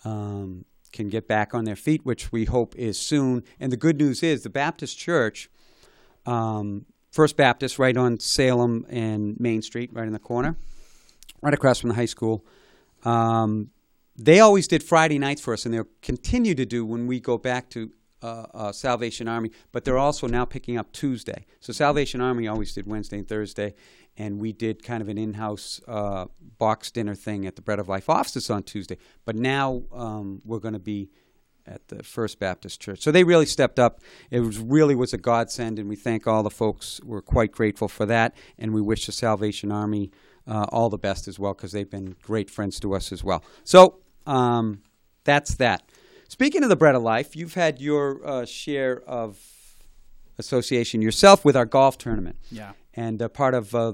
[0.04, 3.44] um, can get back on their feet, which we hope is soon.
[3.60, 5.50] And the good news is the Baptist Church,
[6.26, 10.56] um, First Baptist, right on Salem and Main Street, right in the corner,
[11.42, 12.46] right across from the high school.
[13.04, 13.72] Um,
[14.16, 17.38] they always did Friday nights for us, and they'll continue to do when we go
[17.38, 17.92] back to
[18.22, 19.52] uh, uh, Salvation Army.
[19.72, 21.46] But they're also now picking up Tuesday.
[21.62, 23.74] So Salvation Army always did Wednesday and Thursday,
[24.18, 26.26] and we did kind of an in-house uh,
[26.58, 28.98] box dinner thing at the Bread of Life offices on Tuesday.
[29.26, 31.10] But now um, we're going to be
[31.70, 33.02] at the First Baptist Church.
[33.02, 34.02] So they really stepped up.
[34.32, 37.00] It was really was a godsend, and we thank all the folks.
[37.04, 40.12] We're quite grateful for that, and we wish the Salvation Army
[40.48, 43.44] uh, all the best as well because they've been great friends to us as well.
[43.64, 44.82] So um,
[45.24, 45.84] that's that.
[46.28, 49.40] Speaking of the Bread of Life, you've had your uh, share of
[50.38, 52.38] association yourself with our golf tournament.
[52.52, 52.72] Yeah.
[52.94, 53.94] And uh, part of uh,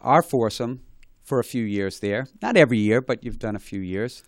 [0.00, 0.80] our foursome
[1.22, 2.26] for a few years there.
[2.42, 4.22] Not every year, but you've done a few years.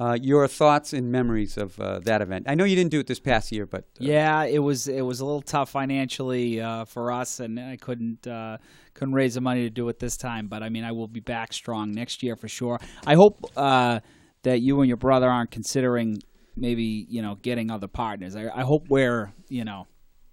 [0.00, 2.46] Uh, your thoughts and memories of uh, that event.
[2.48, 5.02] I know you didn't do it this past year, but uh, Yeah, it was it
[5.02, 8.56] was a little tough financially uh, for us, and I couldn't uh,
[8.94, 10.46] couldn't raise the money to do it this time.
[10.48, 12.80] But I mean, I will be back strong next year for sure.
[13.06, 14.00] I hope uh,
[14.42, 16.22] that you and your brother aren't considering
[16.56, 18.36] maybe you know getting other partners.
[18.36, 19.86] I, I hope we're you know.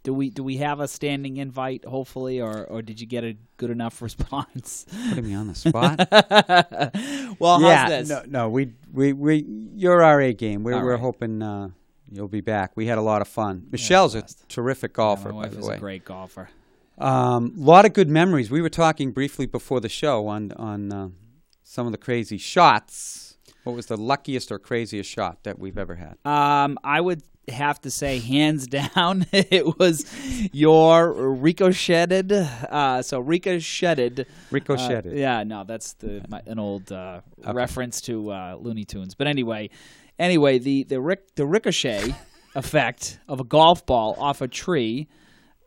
[0.08, 1.84] Do we do we have a standing invite?
[1.84, 4.86] Hopefully, or or did you get a good enough response?
[5.10, 5.98] putting me on the spot.
[7.41, 8.08] well, yeah, how's this?
[8.10, 10.63] no, no, we, we, we, you're our A game.
[10.63, 11.00] We're, All we're right.
[11.02, 11.72] hoping uh,
[12.10, 12.72] you'll be back.
[12.76, 13.67] We had a lot of fun.
[13.70, 14.48] Michelle's a best.
[14.48, 15.76] terrific Yeah, golfer, my by the is way.
[15.76, 16.50] a great golfer.
[17.00, 18.50] A um, lot of good memories.
[18.50, 21.10] We were talking briefly before the show on on uh,
[21.63, 23.38] some of the crazy shots.
[23.65, 26.15] What was the luckiest or craziest shot that we've ever had?
[26.24, 30.05] Um, I would have to say, hands down, it was
[30.53, 32.31] your ricocheted.
[32.31, 34.27] Uh, so ricocheted.
[34.51, 35.13] Ricocheted.
[35.13, 37.21] Uh, yeah, no, that's the my, an old uh,
[37.53, 39.15] reference to uh, Looney Tunes.
[39.15, 39.69] But anyway,
[40.19, 42.15] anyway, the the ric- the ricochet
[42.55, 45.07] effect of a golf ball off a tree.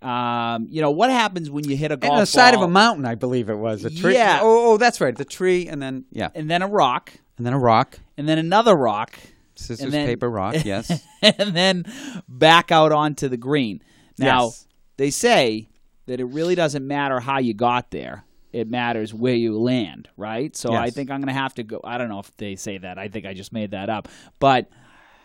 [0.02, 2.62] Um, you know what happens when you hit a golf ball On the side of
[2.62, 3.84] a mountain, I believe it was.
[3.84, 4.14] A tree.
[4.14, 4.38] Yeah.
[4.40, 5.14] Oh, oh, that's right.
[5.14, 7.98] The tree, and then yeah, and then a rock, and then a rock.
[8.16, 9.18] and then another rock,
[9.60, 10.56] Scissors, then- paper, rock.
[10.64, 11.02] Yes.
[11.22, 11.84] and then
[12.28, 13.82] back out onto the green.
[14.18, 14.66] Now, Yes.
[14.96, 15.68] they say
[16.06, 18.24] that it really doesn't matter how you got there.
[18.52, 20.56] It matters where you land, right?
[20.56, 21.80] So I think I'm going to have to go.
[21.84, 22.98] I don't know if they say that.
[22.98, 24.08] I think I just made that up.
[24.40, 24.68] But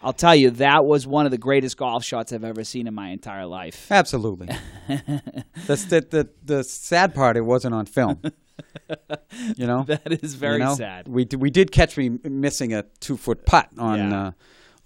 [0.04, 2.94] I'll tell you, that was one of the greatest golf shots I've ever seen in
[2.94, 3.92] my entire life.
[3.92, 4.50] Absolutely.
[4.88, 8.22] the, the, the sad part, it wasn't on film.
[9.58, 9.84] You know?
[9.84, 10.76] That is very You know?
[10.76, 11.08] sad.
[11.08, 14.22] We, d- we did catch me missing a two foot putt on Yeah.
[14.28, 14.32] uh,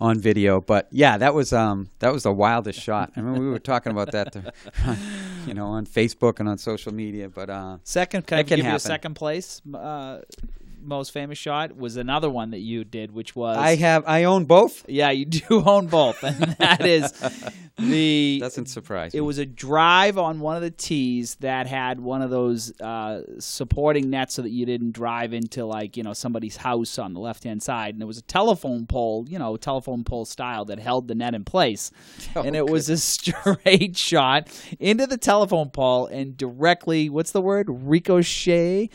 [0.01, 3.11] on video, but yeah, that was um that was the wildest shot.
[3.17, 4.53] I mean, we were talking about that, to,
[5.45, 7.27] you know, on Facebook and on social media.
[7.27, 9.61] But uh, Second, can I can give you a second place?
[9.73, 10.19] Uh,
[10.81, 14.45] most famous shot was another one that you did, which was I have I own
[14.45, 14.85] both.
[14.87, 17.11] Yeah, you do own both, and that is
[17.77, 18.39] the.
[18.41, 19.21] Doesn't surprise It me.
[19.21, 24.09] was a drive on one of the tees that had one of those uh, supporting
[24.09, 27.43] nets so that you didn't drive into like you know somebody's house on the left
[27.43, 31.07] hand side, and there was a telephone pole, you know, telephone pole style that held
[31.07, 31.91] the net in place,
[32.35, 34.47] and it was a straight shot
[34.79, 38.89] into the telephone pole and directly, what's the word, ricochet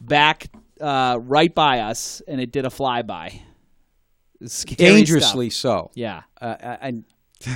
[0.00, 0.46] back
[0.80, 3.40] uh, right by us, and it did a flyby.
[4.76, 5.60] Dangerously stuff.
[5.60, 5.90] so.
[5.94, 6.22] Yeah.
[6.40, 7.04] Uh, and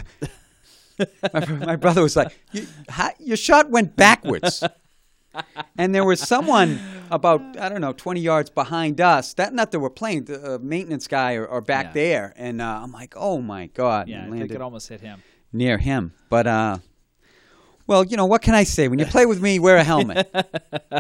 [1.33, 4.63] my, my brother was like, you, how, "Your shot went backwards."
[5.79, 6.81] and there was someone
[7.11, 9.35] about I don't know twenty yards behind us.
[9.35, 11.93] That not that we're playing the uh, maintenance guy or, or back Yeah.
[11.93, 15.23] there, and uh, I'm like, "Oh my god!" Yeah, I think it almost hit him.
[15.53, 16.13] near him.
[16.29, 16.79] But uh,
[17.91, 18.87] well, you know what can I say?
[18.87, 20.33] When you play with me, wear a helmet.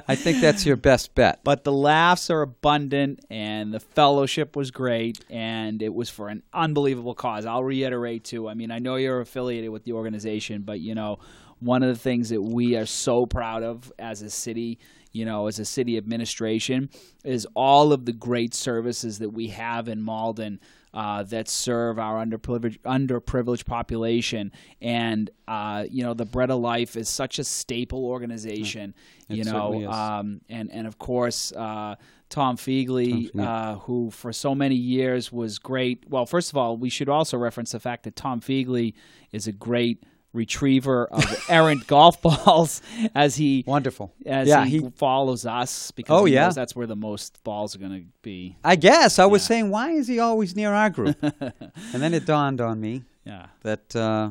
[0.08, 1.38] I think that's your best bet.
[1.44, 6.42] But the laughs are abundant, and the fellowship was great, and it was for an
[6.52, 7.46] unbelievable cause.
[7.46, 8.48] I'll reiterate too.
[8.48, 11.20] I mean, I know you're affiliated with the organization, but you know,
[11.60, 14.80] one of the things that we are so proud of as a city,
[15.12, 16.90] you know, as a city administration,
[17.24, 20.58] is all of the great services that we have in Malden.
[20.92, 24.50] Uh, that serve our underprivileged, underprivileged population,
[24.82, 28.92] and uh, you know the Bread of Life is such a staple organization.
[29.28, 31.94] you It know, um, and and of course uh,
[32.30, 33.50] Tom Fegley, yeah.
[33.50, 36.08] uh, who for so many years was great.
[36.08, 38.94] Well, first of all, we should also reference the fact that Tom Fegley
[39.32, 42.82] is a great retriever of errant golf balls
[43.14, 44.12] as he Wonderful.
[44.24, 44.90] as yeah, he, he.
[44.90, 46.44] follows us because Oh, he yeah.
[46.46, 48.56] knows that's where the most balls are going to be.
[48.62, 51.16] I guess I was saying, why is he always near our group?
[51.22, 51.52] and
[52.02, 53.46] then it dawned on me Yeah.
[53.62, 54.30] that uh,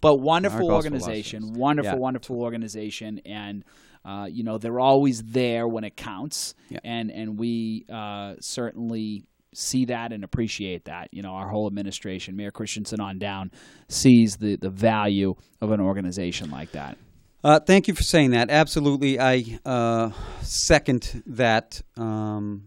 [0.00, 1.98] but wonderful organization, wonderful, Yeah.
[1.98, 3.64] wonderful organization, and
[4.04, 6.78] uh, you know they're always there when it counts, Yeah.
[6.84, 9.24] and and we uh, certainly
[9.58, 11.08] see that and appreciate that.
[11.12, 13.50] You know, our whole administration, Mayor Christenson on down,
[13.88, 16.96] sees the the value of an organization like that.
[17.44, 18.50] Uh, thank you for saying that.
[18.50, 20.10] Absolutely, I uh,
[20.42, 21.82] second that.
[21.96, 22.64] Um,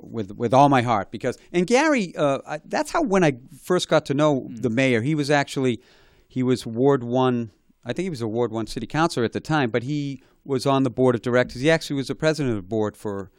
[0.00, 3.88] with with all my heart because and Gary, uh, I, that's how when I first
[3.88, 5.80] got to know the mayor, he was actually
[6.28, 7.50] he was Ward One.
[7.84, 10.66] I think he was a Ward One city councilor at the time, but he was
[10.66, 11.62] on the board of directors.
[11.62, 13.30] He actually was the president of the board for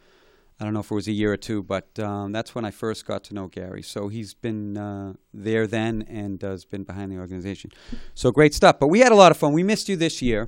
[0.64, 2.72] I don't know if it was a year or two, but um, that's when I
[2.72, 3.82] first got to know Gary.
[3.82, 7.72] So he's been uh, there then and has been behind the organization.
[8.14, 8.80] So great stuff.
[8.80, 9.52] But we had a lot of fun.
[9.52, 10.48] We missed you this year,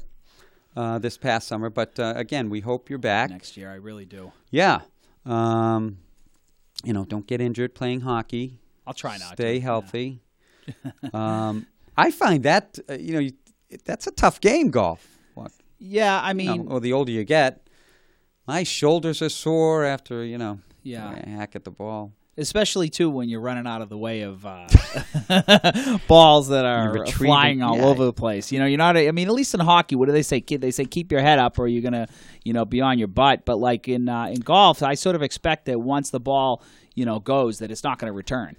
[0.77, 1.69] uh, this past summer.
[1.69, 3.29] But uh, again, we hope you're back.
[3.29, 4.31] Next year, I really do.
[4.51, 4.83] Yeah.
[5.25, 5.97] Um,
[6.85, 8.61] you know, don't get injured playing hockey.
[8.87, 9.59] I'll try not Stay to.
[9.59, 10.21] healthy.
[11.13, 13.33] um, I find that, uh, you know, you,
[13.83, 15.05] that's a tough game, golf.
[15.33, 15.51] What?
[15.77, 17.64] Yeah, I mean, well, the older you get,
[18.47, 21.21] my shoulders are sore after, you know, yeah.
[21.25, 22.13] I hack at the ball.
[22.37, 24.67] especially too when you're running out of the way of uh,
[26.07, 27.85] balls that are flying all yeah.
[27.85, 28.51] over the place.
[28.51, 28.97] You know, you're not.
[28.97, 30.41] I mean, at least in hockey, what do they say?
[30.41, 32.07] Kid, they say keep your head up, or you're gonna,
[32.43, 33.45] you know, be on your butt.
[33.45, 36.61] But like in uh, in golf, I sort of expect that once the ball,
[36.93, 38.55] you know, goes, that it's not going to return.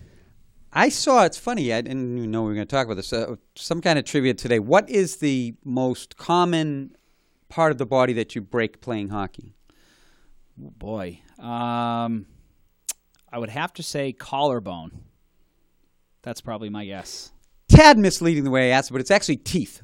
[0.73, 3.11] I saw, it's funny, I didn't even know we were going to talk about this.
[3.11, 4.59] Uh, some kind of trivia today.
[4.59, 6.95] What is the most common
[7.49, 9.56] part of the body that you break playing hockey?
[10.63, 12.27] Oh, boy, um,
[13.33, 14.91] I would have to say collarbone.
[16.23, 17.31] That's probably my guess.
[17.69, 19.83] Tad misleading the way I asked but it's actually teeth.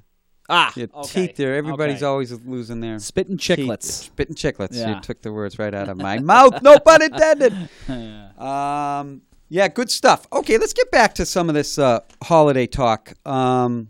[0.49, 1.27] Ah, Your okay.
[1.27, 1.55] teeth there.
[1.55, 2.07] Everybody's Okay.
[2.07, 3.85] always losing their spitting chiclets.
[3.85, 4.75] Spitting chiclets.
[4.75, 4.95] Yeah.
[4.97, 6.63] You took the words right out of my mouth.
[6.63, 7.55] No pun intended.
[8.43, 10.27] Um, yeah, good stuff.
[10.33, 13.89] Okay, let's get back to some of this uh, holiday talk um,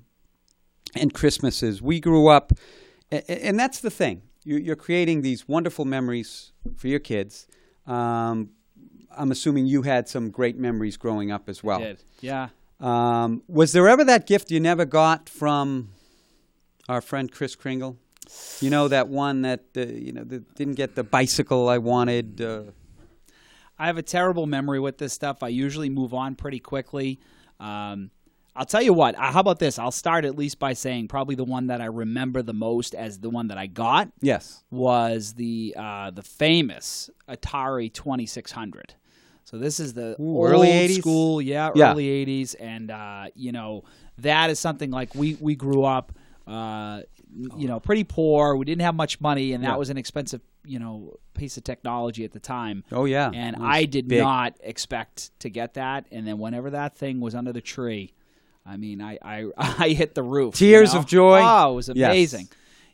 [0.95, 1.81] and Christmases.
[1.81, 2.53] We grew up,
[3.11, 4.21] and that's the thing.
[4.45, 7.47] You- You're creating these wonderful memories for your kids.
[7.87, 8.51] Um,
[9.17, 11.81] I'm assuming you had some great memories growing up as well.
[11.81, 12.03] Did.
[12.21, 12.49] Yeah.
[12.81, 15.91] Um, was there ever that gift you never got from
[16.89, 17.97] our friend Chris Kringle?
[18.61, 22.41] You know that one that uh, you know that didn't get the bicycle I wanted.
[22.41, 22.63] Uh,
[23.79, 25.43] I have a terrible memory with this stuff.
[25.43, 27.21] I usually move on pretty quickly.
[27.61, 28.11] Um,
[28.55, 29.15] I'll tell you what.
[29.19, 29.79] uh, How about this?
[29.79, 33.19] I'll start at least by saying probably the one that I remember the most as
[33.19, 34.63] the one that I got yes.
[34.71, 38.95] was the uh, the famous Atari Twenty Six Hundred.
[39.45, 40.99] So this is the Ooh, old early 80s?
[40.99, 41.93] school, yeah, Yeah.
[41.93, 43.85] early '80s, and uh, you know
[44.19, 46.13] that is something like we we grew up,
[46.47, 47.03] uh,
[47.57, 48.57] you know, pretty poor.
[48.57, 49.77] We didn't have much money, and that Yeah.
[49.77, 52.85] was an expensive, you know, piece of technology at the time.
[52.93, 53.31] Oh yeah.
[53.33, 54.21] And I did big.
[54.21, 56.07] not expect to get that.
[56.13, 58.13] And then whenever that thing was under the tree,
[58.65, 60.61] I mean, I I, I hit the roof.
[60.61, 61.01] you Tears know?
[61.01, 61.41] of joy?
[61.43, 62.09] Oh, it was Yes.
[62.11, 62.49] amazing.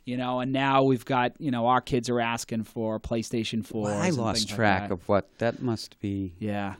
[0.05, 3.83] You know, and now we've got you know our kids are asking for PlayStation Four.
[3.85, 6.33] Well, I lost track of what that must be.
[6.39, 6.75] Yeah,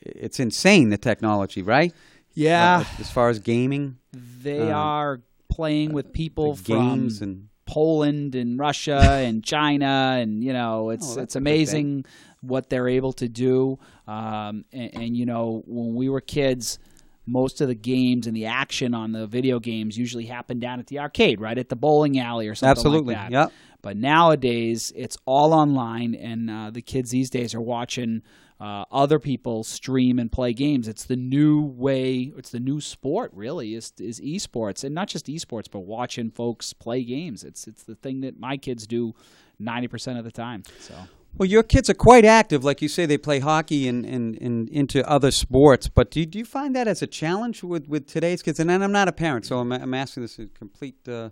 [0.00, 1.92] It's insane the technology, right?
[2.34, 2.78] yeah.
[2.78, 3.98] Uh, as far as gaming,
[4.42, 10.42] they um, are playing with people the from and Poland and Russia and China, and
[10.42, 11.52] you know, it's Oh, it's a good thing.
[11.54, 12.04] amazing
[12.40, 13.78] what they're able to do.
[14.08, 16.80] Um, and, and you know, when we were kids,
[17.26, 20.88] most of the games and the action on the video games usually happen down at
[20.88, 23.14] the arcade, right at the bowling alley or something absolutely.
[23.14, 23.32] like that.
[23.32, 23.52] Yep.
[23.80, 28.22] But nowadays, it's all online, and uh, the kids these days are watching
[28.60, 30.86] uh, other people stream and play games.
[30.86, 32.32] It's the new way.
[32.36, 36.72] It's the new sport, really, is is esports, and not just esports, but watching folks
[36.72, 37.42] play games.
[37.42, 39.14] It's it's the thing that my kids do
[39.58, 40.62] ninety percent of the time.
[40.78, 40.94] So
[41.36, 42.62] Well, your kids are quite active.
[42.62, 45.88] Like you say, they play hockey and, and, and into other sports.
[45.88, 48.60] But do you, do you find that as a challenge with, with today's kids?
[48.60, 51.30] And I'm not a parent, so I'm, I'm asking this in complete uh,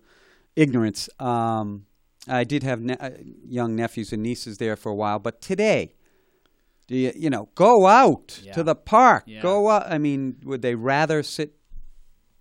[0.56, 1.08] ignorance.
[1.20, 1.84] Um,
[2.26, 3.10] I did have ne- uh,
[3.46, 5.18] young nephews and nieces there for a while.
[5.18, 5.92] But today,
[6.86, 8.52] do you, you know, go out Yeah.
[8.54, 9.24] to the park.
[9.26, 9.42] Yeah.
[9.42, 9.90] Go out.
[9.90, 11.54] I mean, would they rather sit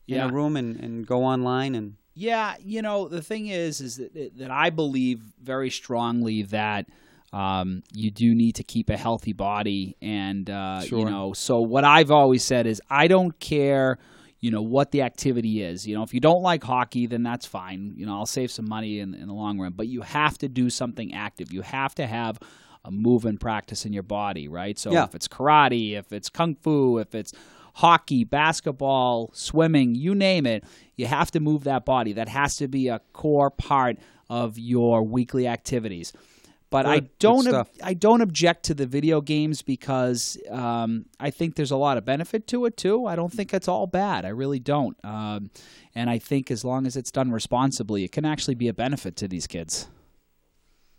[0.07, 0.30] in Yeah.
[0.30, 1.76] a room and, and go online?
[1.76, 6.88] and Yeah, you know the thing is, is that that I believe very strongly that
[7.32, 11.34] um, you do need to keep a healthy body, and uh, you know.
[11.34, 13.99] So what I've always said is, I don't care,
[14.39, 15.88] you know, what the activity is.
[15.88, 17.93] You know, if you don't like hockey, then that's fine.
[17.95, 20.47] You know, I'll save some money in, in the long run, but you have to
[20.47, 21.51] do something active.
[21.51, 22.39] You have to have
[22.86, 24.80] a move and practice in your body, right?
[24.80, 25.03] So Yeah.
[25.03, 27.34] if it's karate, if it's kung fu, if it's
[27.75, 30.63] hockey, basketball, swimming, you name it,
[30.95, 32.13] you have to move that body.
[32.13, 33.97] That has to be a core part
[34.30, 36.13] of your weekly activities.
[36.72, 41.05] But I Good, good don't ob- I don't object to the video games because um,
[41.20, 43.07] I think there's a lot of benefit to it too.
[43.07, 44.24] I don't think it's all bad.
[44.24, 44.95] I really don't.
[45.03, 45.49] Um,
[45.95, 49.15] and I think as long as it's done responsibly, it can actually be a benefit
[49.17, 49.88] to these kids.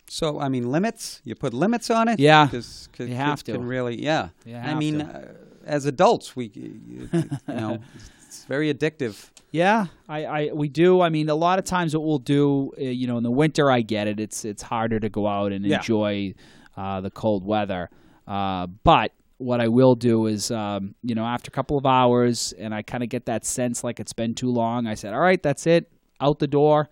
[0.09, 1.21] So I mean, limits.
[1.25, 2.18] You put limits on it.
[2.18, 3.53] Yeah, because you have kids to.
[3.53, 4.31] Can really, yeah.
[4.53, 7.79] I mean, uh, as adults, we, you, you know,
[8.31, 9.28] it's very addictive.
[9.51, 11.01] Yeah, I, I we do.
[11.01, 13.68] I mean, a lot of times what we'll do, uh, you know, in the winter,
[13.70, 14.20] I get it.
[14.20, 15.78] It's it's harder to go out and Yeah.
[15.78, 16.35] enjoy
[16.76, 17.91] uh, the cold weather.
[18.28, 22.53] Uh, but what I will do is, um, you know, after a couple of hours,
[22.59, 24.87] and I kind of get that sense like it's been too long.
[24.87, 26.89] I said, "All right, that's it, out the door,"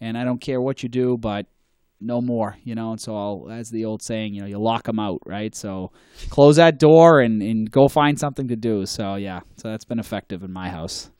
[0.00, 1.46] and I don't care what you do, but
[2.00, 2.90] no more, you know.
[2.92, 5.54] And so, I'll, as the old saying, you know, you lock them out, right?
[5.54, 5.92] So,
[6.30, 8.86] close that door and and go find something to do.
[8.86, 11.10] So, yeah, so that's been effective in my house.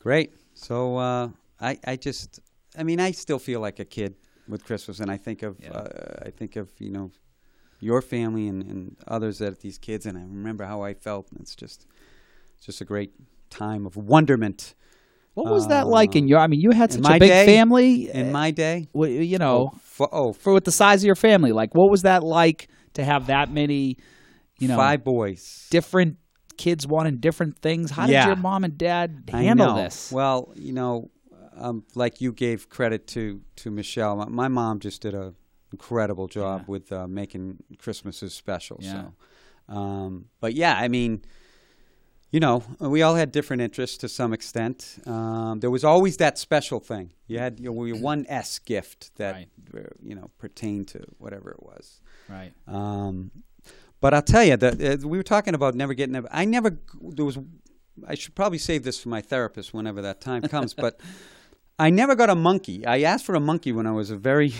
[0.00, 0.32] Great.
[0.54, 1.28] So uh,
[1.60, 2.40] I, I just,
[2.78, 4.14] I mean, I still feel like a kid
[4.46, 5.70] with Christmas, and I think of, Yeah.
[5.72, 7.10] uh, I think of, you know,
[7.80, 11.30] your family and, and others that these kids, and I remember how I felt.
[11.32, 11.86] And it's just,
[12.56, 13.12] it's just a great
[13.50, 14.74] time of wonderment.
[15.34, 16.38] What was that like in Uh, your?
[16.38, 18.10] I mean, you had in such a big day- family.
[18.10, 21.06] In uh, my day, wh- you know, oh, f- oh, for with the size of
[21.06, 23.96] your family, like what was that like to have that many,
[24.60, 25.66] you know, five boys.
[25.70, 26.16] different
[26.56, 27.90] kids wanting different things?
[27.90, 28.24] How Yeah.
[28.24, 29.82] did your mom and dad I handle know.
[29.82, 30.12] this?
[30.12, 31.10] Well, you know,
[31.56, 35.34] um, like you gave credit to to Michelle, my, my mom just did a
[35.72, 38.78] incredible job with uh, making Christmases special.
[38.80, 38.92] Yeah.
[39.68, 41.22] So, um, but yeah, I mean,
[42.34, 44.98] you know, we all had different interests to some extent.
[45.06, 47.12] Um, there was always that special thing.
[47.28, 49.48] You had your, your one S gift that Right.
[49.72, 52.00] uh, you know pertained to whatever it was.
[52.28, 52.52] right.
[52.66, 53.30] Um,
[54.00, 54.74] but I'll tell you that
[55.04, 56.16] uh, we were talking about never getting.
[56.16, 56.76] A, I never.
[57.00, 57.38] There was.
[58.04, 60.74] I should probably save this for my therapist whenever that time comes.
[60.84, 61.00] but
[61.78, 62.84] I never got a monkey.
[62.84, 64.52] I asked for a monkey when I was a very.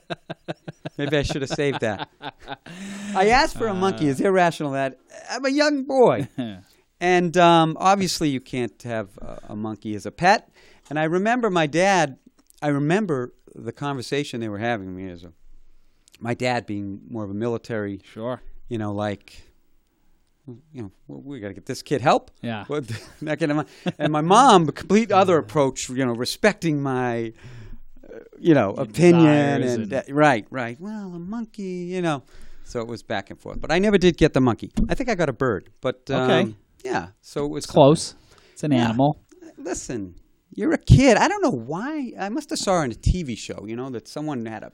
[0.98, 2.08] Maybe I should have saved that.
[3.14, 4.08] I asked for a monkey.
[4.08, 4.98] It's irrational that
[5.30, 6.28] I'm a young boy.
[7.00, 10.50] And um, obviously, you can't have a, a monkey as a pet.
[10.88, 12.18] And I remember my dad.
[12.62, 14.94] I remember the conversation they were having.
[14.96, 15.32] Mean, as a,
[16.20, 18.40] my dad being more of a military, Sure.
[18.68, 19.42] you know, like,
[20.72, 22.30] you know, well, we got to get this kid help.
[22.40, 22.64] Yeah.
[23.98, 25.88] And my mom, complete other approach.
[25.90, 27.32] You know, respecting my,
[28.08, 30.80] uh, you know, opinion desires and, and- that- right, right.
[30.80, 32.22] Well, a monkey, you know.
[32.64, 33.60] So it was back and forth.
[33.60, 34.72] But I never did get the monkey.
[34.88, 35.70] I think I got a bird.
[35.80, 36.54] But um, Okay.
[36.90, 37.08] Yeah.
[37.20, 38.14] So it was It's close.
[38.52, 38.84] It's an Yeah.
[38.88, 39.10] animal.
[39.58, 40.14] listen,
[40.58, 41.16] you're a kid.
[41.16, 42.12] I don't know why.
[42.18, 44.72] I must have saw on a TV show, you know, that someone had a,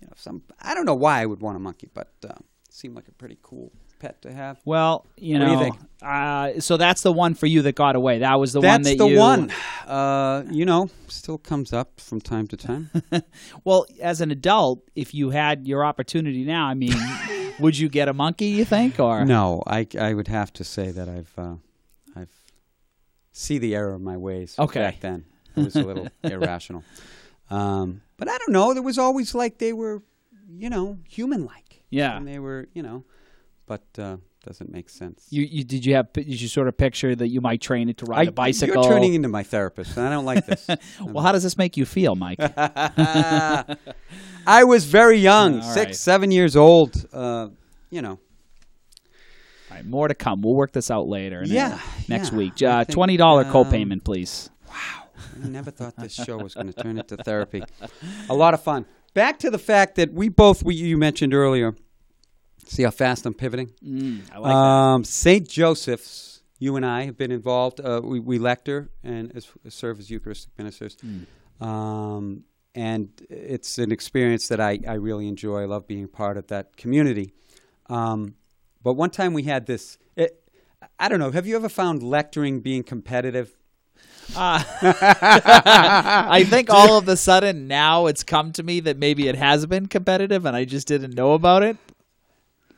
[0.00, 0.42] you know, some.
[0.60, 2.34] I don't know why I would want a monkey, but uh,
[2.68, 4.58] it seemed like a pretty cool pet to have.
[4.64, 5.76] Well, you What do know, you think?
[6.02, 8.18] Uh, so that's the one for you that got away.
[8.18, 9.18] That was the one That's that the you.
[9.18, 9.52] one.
[9.86, 12.90] Uh, you know, still comes up from time to time.
[13.64, 16.94] Well, as an adult, if you had your opportunity now, I mean,
[17.60, 18.46] would you get a monkey?
[18.46, 21.54] You think, or no, I, I would have to say that I've uh,
[22.16, 22.32] I've
[23.32, 24.56] see the error of my ways.
[24.58, 24.80] Okay.
[24.80, 25.24] back then
[25.56, 26.84] it was a little irrational.
[27.50, 28.72] Um, but I don't know.
[28.74, 30.02] There was always like they were,
[30.56, 31.82] you know, human like.
[31.90, 32.16] Yeah.
[32.16, 33.04] and they were, you know,
[33.66, 35.26] but uh, doesn't make sense.
[35.30, 37.98] You, you did you have did you sort of picture that you might train it
[37.98, 38.82] to ride I- a bicycle?
[38.82, 40.68] You're turning into my therapist, and I don't like this.
[41.00, 42.38] well, how does this make you feel, Mike?
[44.46, 45.96] I was very young, All six, right.
[45.96, 47.06] seven years old.
[47.12, 47.48] Uh,
[47.90, 48.18] you know,
[49.70, 50.42] All right, more to come.
[50.42, 51.40] We'll work this out later.
[51.40, 51.78] and, Yeah,
[52.08, 52.38] next yeah.
[52.38, 52.62] week.
[52.62, 54.50] Uh, think, Twenty dollar um, copayment, please.
[54.68, 55.08] Wow,
[55.44, 57.62] I never thought this show was going to turn into therapy.
[58.28, 58.86] A lot of fun.
[59.14, 61.74] Back to the fact that we both, we, you mentioned earlier.
[62.66, 63.70] See how fast I'm pivoting.
[63.84, 65.48] Mm, I like Um, St.
[65.48, 67.80] Joseph's, you and I have been involved.
[67.80, 70.96] Uh, we, we lecture and as, serve as Eucharistic ministers.
[71.60, 72.44] Um,
[72.74, 75.62] and it's an experience that I, I really enjoy.
[75.62, 77.34] I love being part of that community.
[77.88, 78.36] Um,
[78.82, 79.98] but one time we had this.
[80.16, 80.42] It,
[80.98, 81.30] I don't know.
[81.30, 83.54] Have you ever found lecturing being competitive?
[84.36, 89.66] I think all of a sudden now it's come to me that maybe it has
[89.66, 91.76] been competitive and I just didn't know about it.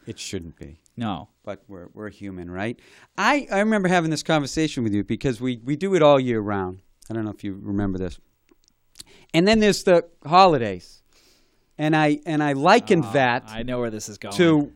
[0.06, 0.80] It shouldn't be.
[0.96, 1.28] No.
[1.44, 2.78] but we're we're human, right?
[3.18, 6.40] I, I remember having this conversation with you because we, we do it all year
[6.40, 6.80] round.
[7.10, 8.18] I don't know if you remember this.
[9.32, 11.02] And then there's the holidays,
[11.76, 14.36] and I and I likened ah, that I know where this is going.
[14.36, 14.72] to.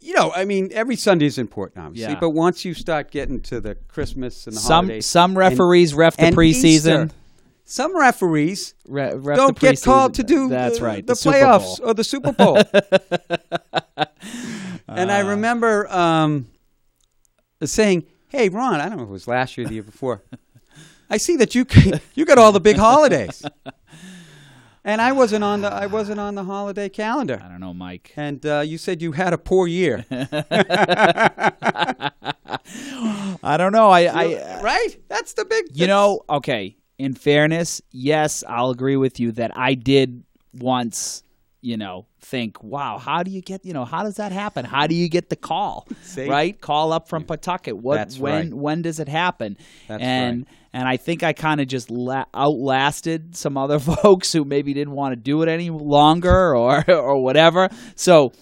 [0.00, 2.20] You know, I mean, every Sunday is important, obviously, Yeah.
[2.20, 6.16] but once you start getting to the Christmas and the some holidays, some referees ref
[6.16, 6.64] the preseason.
[6.64, 7.10] Easter,
[7.68, 11.06] some referees Re- ref don't get called to do That's the, right.
[11.06, 12.56] the, Super playoffs or the Super Bowl.
[14.88, 16.46] and I remember um,
[17.62, 20.22] saying, "Hey, Ron, I don't know if it was last year or the year before.
[21.10, 21.66] I see that you
[22.14, 23.44] you got all the big holidays,
[24.82, 27.38] and I wasn't on the I wasn't on the holiday calendar.
[27.44, 28.14] I don't know, Mike.
[28.16, 30.36] And uh, you said you had a poor year, I
[33.58, 33.90] don't know.
[33.90, 34.96] I, I right?
[35.08, 35.66] That's the big.
[35.74, 36.77] you know, okay.
[36.98, 41.22] In fairness, yes, I'll agree with you that I did once,
[41.60, 44.64] you know, think, wow, how do you get, you know, how does that happen?
[44.64, 45.86] How do you get the call?
[46.02, 46.28] See?
[46.28, 46.60] Right?
[46.60, 47.76] Call up from Pawtucket.
[47.76, 48.54] What That's when right.
[48.54, 49.56] when does it happen?
[49.86, 50.56] That's and right.
[50.72, 54.94] and I think I kind of just la- outlasted some other folks who maybe didn't
[54.94, 57.68] want to do it any longer or or whatever.
[57.94, 58.32] So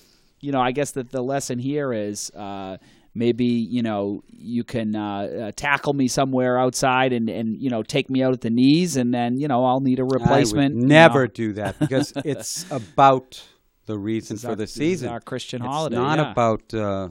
[0.41, 2.77] you know, I guess that the lesson here is uh,
[3.17, 7.83] maybe you know you can uh, uh, tackle me somewhere outside and and you know
[7.83, 10.73] take me out at the knees, and then you know I'll need a replacement.
[10.73, 11.33] I would you never know.
[11.33, 13.43] do that because it's about
[13.87, 15.09] the reason for our- the season.
[15.09, 16.31] our Christian it's holiday, not yeah.
[16.33, 16.75] about.
[16.75, 17.09] Uh,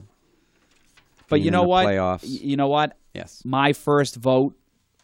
[1.28, 1.86] But you know what?
[1.86, 2.20] Playoffs.
[2.24, 2.96] You know what?
[3.14, 3.42] yes.
[3.44, 4.54] My first vote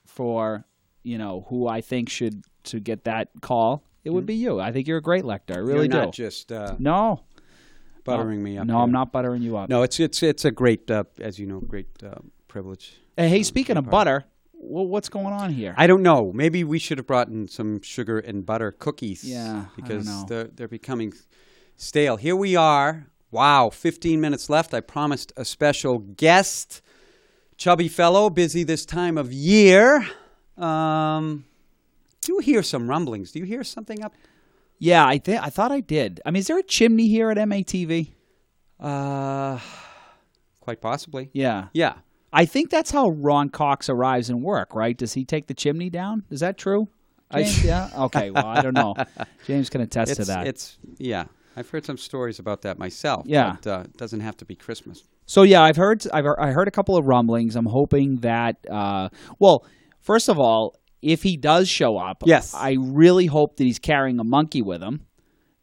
[0.07, 0.65] for
[1.03, 4.61] you know who I think should to get that call, it would be you.
[4.61, 5.55] I think you're a great lector.
[5.55, 5.93] I really Hmm?
[5.95, 6.07] You're do.
[6.07, 7.23] not just uh, no,
[8.05, 8.67] buttering me up.
[8.67, 8.83] no, here.
[8.83, 9.69] I'm not buttering you up.
[9.69, 12.17] No, it's it's it's a great, uh, as you know, great uh,
[12.49, 12.95] privilege.
[13.17, 15.75] Hey, hey, speaking of butter, wh- what's going on here?
[15.77, 16.33] I don't know.
[16.33, 19.25] Maybe we should have brought in some sugar and butter cookies.
[19.25, 21.13] Yeah, because they're they're becoming
[21.77, 22.17] stale.
[22.17, 23.07] Here we are.
[23.31, 24.75] Wow, 15 minutes left.
[24.75, 26.83] I promised a special guest,
[27.57, 30.07] chubby fellow, busy this time of year.
[30.59, 31.47] Um,
[32.21, 33.33] do you hear some rumblings?
[33.33, 34.13] Do you hear something up?
[34.83, 36.21] Yeah, I think I thought I did.
[36.27, 38.13] I mean, is there a chimney here at MATV?
[38.81, 39.59] Uh,
[40.61, 41.31] quite possibly.
[41.33, 41.95] Yeah, Yeah.
[42.35, 44.75] I think that's how Ron Cox arrives in work.
[44.75, 44.97] Right?
[44.97, 46.25] Does he take the chimney down?
[46.31, 46.89] Is that true?
[47.31, 47.65] I- James?
[47.73, 47.91] yeah.
[48.07, 48.31] Okay.
[48.31, 48.95] Well, I don't know.
[49.47, 50.47] James can attest to that.
[50.47, 51.25] it's yeah.
[51.57, 53.25] I've heard some stories about that myself.
[53.27, 53.57] Yeah.
[53.63, 55.05] But, uh, it doesn't have to be Christmas.
[55.27, 57.55] So yeah, I've heard I've I heard a couple of rumblings.
[57.55, 59.65] I'm hoping that uh, well,
[60.01, 62.55] first of all, if he does show up, Yes.
[62.55, 65.07] I really hope that he's carrying a monkey with him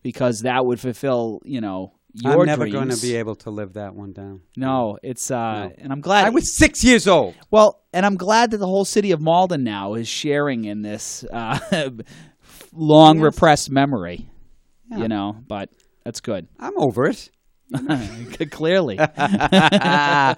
[0.03, 2.73] because that would fulfill you know your I'm never dreams.
[2.73, 4.41] going to be able to live that one down.
[4.57, 5.73] No, it's uh, No.
[5.77, 7.35] and I'm glad I was six years old.
[7.51, 11.23] well, and I'm glad that the whole city of Malden now is sharing in this
[11.31, 11.59] uh,
[12.73, 13.23] long Yes.
[13.23, 14.29] repressed memory.
[14.89, 14.97] Yeah.
[14.97, 15.69] You know, but
[16.03, 16.47] that's good.
[16.59, 17.29] I'm over it.
[18.49, 20.33] Clearly, uh,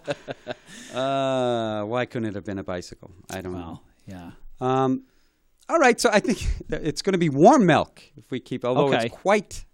[0.93, 3.12] why couldn't it have been a bicycle?
[3.30, 4.32] I don't well, yeah.
[4.62, 5.03] Um,
[5.70, 8.88] all right, so I think it's going to be warm milk if we keep, although
[8.93, 9.05] Okay.
[9.07, 9.66] it's quite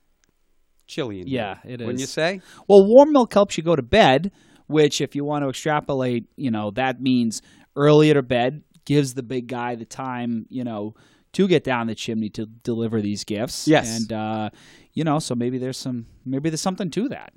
[0.88, 1.74] chilly in Yeah, here.
[1.74, 2.42] it Wouldn't you say?
[2.68, 4.32] Well, warm milk helps you go to bed,
[4.68, 7.42] which, if you want to extrapolate, you know, that means
[7.76, 10.94] earlier to bed gives the big guy the time, you know,
[11.34, 13.68] to get down the chimney to deliver these gifts.
[13.68, 14.00] Yes.
[14.00, 14.50] and uh,
[14.94, 17.34] you know, so maybe there's some, maybe there's something to that.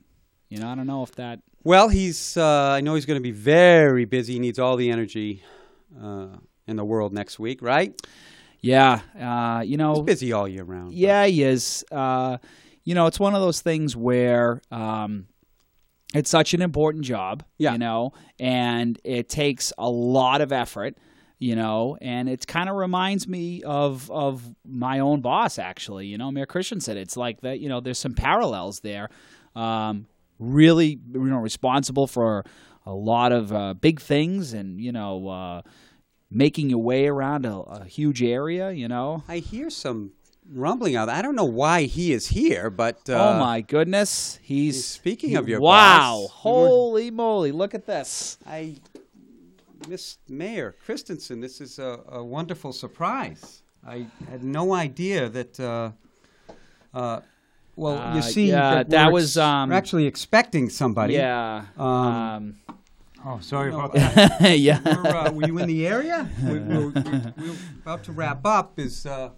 [0.49, 1.41] You know, I don't know if that.
[1.65, 2.37] Well, he's.
[2.37, 4.35] Uh, I know he's going to be very busy.
[4.35, 5.43] He needs all the energy
[6.01, 6.29] uh,
[6.71, 7.93] in the world next week, right?
[8.63, 10.89] Yeah, uh, you know, He's busy all year round.
[10.91, 11.85] but- Yeah, he is.
[11.91, 12.39] Uh,
[12.85, 15.27] you know, it's one of those things where um,
[16.15, 17.73] it's such an important job, Yeah.
[17.73, 20.97] you know, and it takes a lot of effort,
[21.39, 26.07] you know, and it kind of reminds me of of my own boss, actually.
[26.07, 27.61] You know, Mayor Christenson It's like that.
[27.61, 29.09] You know, there's some parallels there.
[29.57, 30.07] Um,
[30.39, 32.45] really, you know, responsible for
[32.87, 35.63] a lot of uh, big things, and you know.
[36.33, 39.25] Uh, Making your way around a, a huge area, you know.
[39.29, 40.13] I hear some
[40.53, 41.09] rumbling out.
[41.09, 45.49] I don't know why he is here, but uh, oh my goodness, he's speaking of
[45.49, 46.23] your wow!
[46.23, 47.53] boss, Holy moly!
[47.53, 48.39] Look at this.
[48.47, 48.77] I,
[49.89, 53.63] Miss Mayor Christenson, this is a, a wonderful surprise.
[53.87, 55.59] I had no idea that.
[55.59, 55.91] Uh,
[56.95, 57.21] uh,
[57.77, 61.15] well, Uh, you see, yeah, that, that was, um, actually expecting somebody.
[61.15, 61.65] Yeah.
[61.79, 62.57] Um, Um,
[63.25, 64.59] Oh, sorry No, about that.
[64.59, 64.81] yeah.
[64.85, 66.29] We're, uh, were you in the area?
[66.43, 68.79] we, we're, we're, we're about to wrap up.
[68.79, 69.31] Is uh,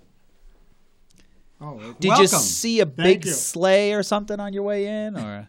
[1.61, 2.23] Oh, it- Did welcome.
[2.23, 3.31] you see a Thank big you.
[3.33, 5.49] sleigh or something on your way in, or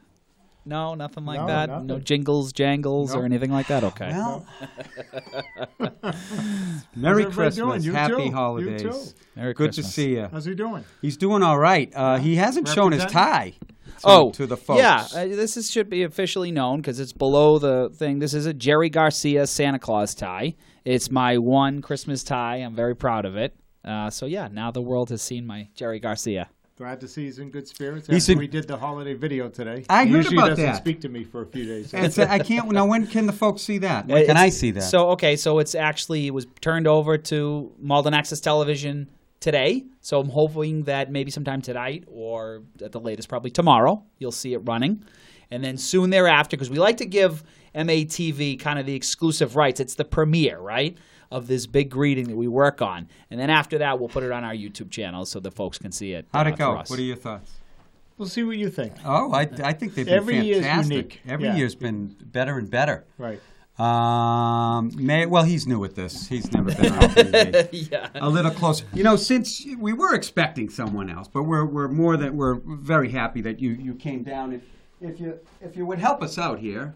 [0.66, 1.84] no, nothing like No, that?
[1.84, 3.84] No jingles, jangles, or anything like that.
[3.84, 4.10] Okay.
[4.10, 4.46] well.
[6.96, 7.82] Merry everybody Christmas, doing?
[7.84, 8.24] You Happy too.
[8.24, 8.82] You holidays.
[8.82, 9.14] too.
[9.36, 9.94] Merry Good to Christmas.
[9.94, 10.28] see you.
[10.32, 10.84] How's he doing?
[11.02, 11.92] He's doing all right.
[11.96, 13.54] Uh, he hasn't shown his tie.
[13.60, 14.80] To, oh, to the folks.
[14.80, 18.20] Yeah, uh, this is, should be officially known because it's below the thing.
[18.20, 20.56] This is a Jerry Garcia Santa Claus tie.
[20.84, 22.58] It's my one Christmas tie.
[22.58, 23.56] I'm very proud of it.
[23.86, 26.50] Uh, so yeah, now the world has seen my Jerry Garcia.
[26.76, 28.08] Glad to see he's in good spirits.
[28.08, 29.86] He's in- we did the holiday video today.
[29.90, 30.78] I he heard usually about doesn't that.
[30.78, 31.94] speak to me for a few days.
[31.94, 32.72] It's, I can't.
[32.72, 34.08] Now, when can the folks see that?
[34.08, 34.82] When can I see that?
[34.82, 39.08] So okay, so it's actually it was turned over to Malden Access Television
[39.40, 39.84] today.
[40.02, 44.54] So I'm hoping that maybe sometime tonight or at the latest probably tomorrow you'll see
[44.54, 45.04] it running,
[45.52, 47.44] and then soon thereafter because we like to give
[47.76, 49.80] MATV kind of the exclusive rights.
[49.80, 50.98] It's the premiere, right?
[51.34, 54.32] Of this big greeting that we work on, and then after that, we'll put it
[54.32, 56.28] on our YouTube channel so the folks can see it.
[56.32, 56.76] How'd uh, it go?
[56.76, 57.52] What are your thoughts?
[58.18, 58.94] We'll see what you think.
[59.04, 60.92] Oh, I, I think they've been Every year's fantastic.
[60.96, 61.22] unique.
[61.28, 61.56] Every Yeah.
[61.56, 63.06] year's been better and better.
[63.18, 63.42] Right.
[63.80, 66.28] Um, May, well, he's new at this.
[66.28, 67.68] He's never been on TV.
[67.92, 68.10] yeah.
[68.14, 68.86] a little closer.
[68.94, 73.10] You know, since we were expecting someone else, but we're we're more than we're very
[73.10, 74.54] happy that you you came down.
[74.54, 74.62] If
[75.02, 76.94] if you if you would help us out here.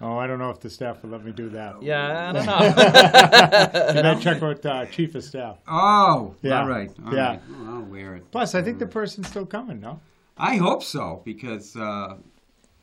[0.00, 1.82] Oh, I don't know if the staff will let me do that.
[1.82, 3.92] Yeah, I don't know.
[3.92, 5.56] Can I check with uh, chief of staff?
[5.66, 6.60] Oh, Yeah.
[6.60, 6.90] all right.
[7.06, 7.28] all Yeah.
[7.30, 7.40] right.
[7.50, 8.30] Well, I'll wear it.
[8.30, 9.80] Plus, I think the person's still coming.
[9.80, 10.00] No.
[10.36, 12.16] I hope so because uh,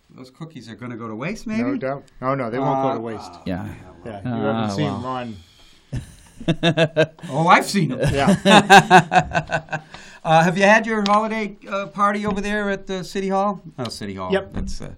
[0.09, 1.61] those cookies are going to go to waste, maybe.
[1.61, 2.05] No doubt.
[2.22, 3.32] Oh no, they won't go to Uh, waste.
[3.45, 3.68] Yeah.
[4.05, 5.01] Yeah, you Ah, haven't seen well.
[5.01, 5.36] Ron.
[7.30, 7.99] Oh, I've seen them.
[8.11, 9.80] Yeah,
[10.26, 13.61] Uh, have you had your holiday uh, party over there at the city hall?
[13.78, 14.32] Oh, city hall.
[14.32, 14.53] Yep.
[14.53, 14.93] That's uh,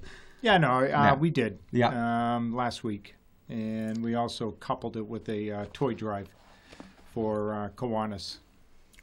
[0.46, 0.58] yeah.
[0.58, 1.16] No, uh, Yeah.
[1.16, 1.60] we did.
[1.72, 2.36] Yeah.
[2.36, 3.16] Um, last week,
[3.50, 6.30] and we also coupled it with a uh, toy drive
[7.14, 8.38] for uh, Kiwanis.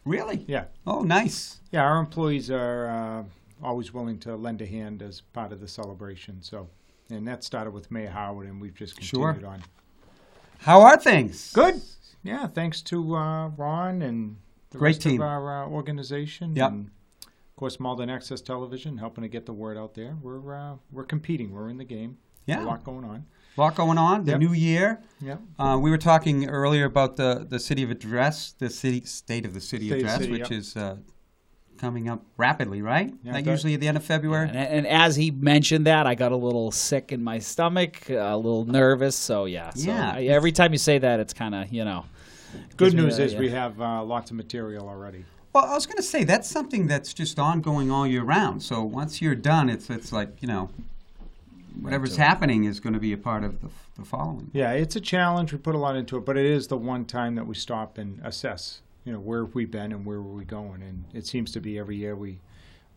[0.05, 0.45] really.
[0.49, 1.61] Yeah, Oh, nice.
[1.71, 1.83] yeah.
[1.85, 6.43] Our employees are uh, always willing to lend a hand as part of the celebration.
[6.43, 6.69] So,
[7.11, 9.33] and that started with May Howard, and we've just Sure.
[9.33, 9.63] continued on.
[10.59, 11.53] How are things?
[11.53, 11.81] Good.
[12.25, 14.37] Yeah, thanks to uh, Ron and
[14.71, 15.21] the Great rest team.
[15.21, 16.55] of our uh, organization.
[16.57, 16.71] Yep.
[16.71, 16.93] And of
[17.63, 20.17] course, Malden Access Television helping to get the word out there.
[20.21, 21.53] We're uh, we're competing.
[21.53, 22.19] We're in the game.
[22.47, 22.65] Yeah.
[22.65, 23.25] a lot going on.
[23.57, 24.25] A lot going on.
[24.25, 24.41] The Yep.
[24.41, 25.01] new year.
[25.21, 25.41] Yep.
[25.61, 29.55] Uh, we were talking earlier about the, the city of address, the city state of
[29.55, 30.51] the city State address, city, which yep.
[30.51, 30.97] is uh,
[31.79, 33.15] coming up rapidly, right?
[33.23, 34.49] Yeah, like that- usually at the end of February.
[34.49, 38.37] And, and as he mentioned that, I got a little sick in my stomach, a
[38.37, 39.15] little nervous.
[39.15, 40.15] So yeah, so Yeah.
[40.17, 42.07] I, every time you say that, it's kind of you know.
[42.77, 43.39] Good gives me news the- is yeah.
[43.39, 45.25] we have uh, lots of material already.
[45.53, 48.63] Well, I was going to say that's something that's just ongoing all year round.
[48.63, 50.71] So once you're done, it's it's like you know,
[51.81, 54.51] whatever's happening is going to be a part of the, the following.
[54.55, 55.53] Yeah, it's a challenge.
[55.53, 57.99] We put a lot into it, but it is the one time that we stop
[57.99, 58.81] and assess.
[59.05, 60.83] You know, where have we been and where are we going?
[60.83, 62.39] And it seems to be every year we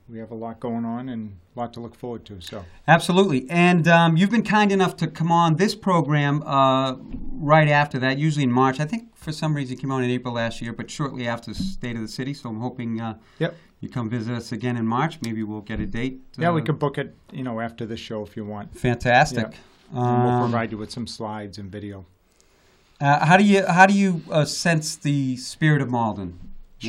[0.08, 2.40] we have a lot going on and a lot to look forward to.
[2.42, 3.50] So Absolutely.
[3.50, 6.96] And um, you've been kind enough to come on this program uh,
[7.32, 8.80] right after that, usually in March.
[8.80, 11.54] I think for some reason you came on in April last year, but shortly after
[11.54, 12.34] State of the City.
[12.34, 13.56] So I'm hoping uh, Yep.
[13.80, 15.20] you come visit us again in March.
[15.24, 16.20] Maybe we'll get a date.
[16.38, 17.16] yeah, we uh, could book it.
[17.34, 18.78] You know, after the show if you want.
[18.78, 19.56] Fantastic.
[19.92, 22.06] We'll Um, provide you with some slides and video.
[23.02, 26.40] uh, how do you how do you uh, sense the spirit of Malden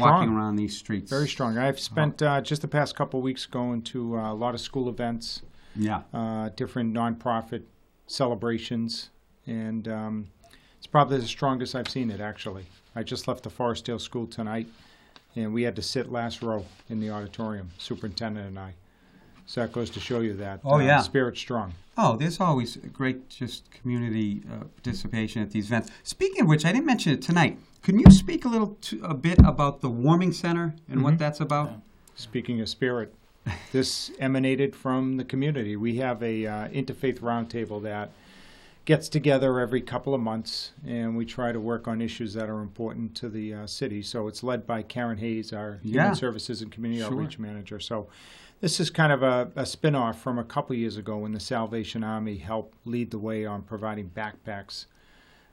[0.01, 1.11] walking around these streets?
[1.11, 1.59] Very strong.
[1.59, 4.61] I've spent uh, just the past couple of weeks going to uh, a lot of
[4.61, 5.43] school events,
[5.75, 6.03] Yeah.
[6.13, 7.63] uh, different nonprofit
[8.07, 9.11] celebrations,
[9.47, 10.27] and um,
[10.79, 12.21] it's probably the strongest I've seen it.
[12.21, 14.67] Actually, I just left the Forestdale School tonight,
[15.35, 18.75] and we had to sit last row in the auditorium, superintendent and I.
[19.47, 21.01] So that goes to show you that Oh, uh, yeah.
[21.01, 21.73] spirit's strong.
[21.97, 25.91] Oh, there's always great just community uh, participation at these events.
[26.03, 27.59] Speaking of which, I didn't mention it tonight.
[27.83, 31.41] Can you speak a little to, a bit about the warming center and what that's
[31.41, 31.73] about?
[32.17, 33.15] Speaking of spirit,
[33.73, 35.77] this emanated from the community.
[35.77, 38.11] We have a uh, interfaith roundtable that
[38.85, 42.61] gets together every couple of months, and we try to work on issues that are
[42.61, 44.03] important to the uh, city.
[44.03, 46.03] So it's led by Karen Hayes, our Yeah.
[46.03, 47.13] Human Services and Community Sure.
[47.13, 47.79] Outreach Manager.
[47.81, 48.09] So
[48.61, 52.03] this is kind of a, a spin-off from a couple years ago when the Salvation
[52.03, 54.87] Army helped lead the way on providing backpacks,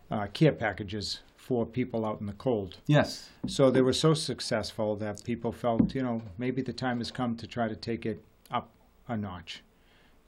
[0.09, 2.77] uh, care packages for people out in the cold.
[2.87, 3.29] Yes.
[3.47, 7.35] So they were so successful that people felt, you know, maybe the time has come
[7.35, 8.69] to try to take it up
[9.09, 9.61] a notch.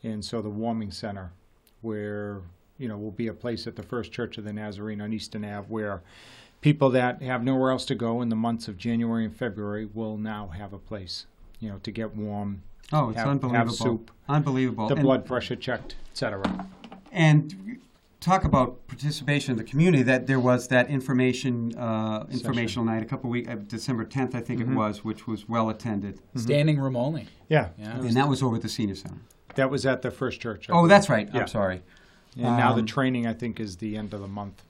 [0.03, 1.31] And so the warming center,
[1.81, 2.41] where,
[2.77, 5.45] you know, will be a place at the First Church of the Nazarene on Eastern
[5.45, 6.01] Ave where
[6.59, 10.17] people that have nowhere else to go in the months of January and February will
[10.17, 11.27] now have a place,
[11.65, 12.61] you know, to get warm,
[12.93, 13.73] Oh, it's Have- have unbelievable.
[13.73, 14.11] soup.
[14.29, 14.87] Unbelievable.
[14.87, 16.67] the And- blood pressure checked, etc.
[17.11, 17.79] And
[18.19, 20.03] talk about participation in the community.
[20.03, 24.41] That there was that information uh, informational night a couple weeks, uh, December 10th, I
[24.41, 24.73] think Mm-hmm.
[24.73, 27.27] it was, which was well attended, Standing room only.
[27.49, 27.69] Yeah.
[27.77, 27.97] Yeah.
[27.97, 29.17] and that was over at the senior center.
[29.55, 30.69] That was at the First Church.
[30.69, 30.89] I Oh, believe.
[30.89, 31.27] that's right.
[31.33, 31.41] Yeah.
[31.41, 31.81] I'm sorry.
[32.35, 34.63] And now the Um, training, I think, is the end of the month.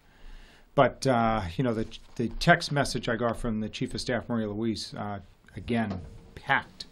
[0.76, 4.30] But uh, you know, the the text message I got from the chief of staff,
[4.30, 5.20] Maria Louise, uh,
[5.56, 6.00] again,
[6.36, 6.86] packed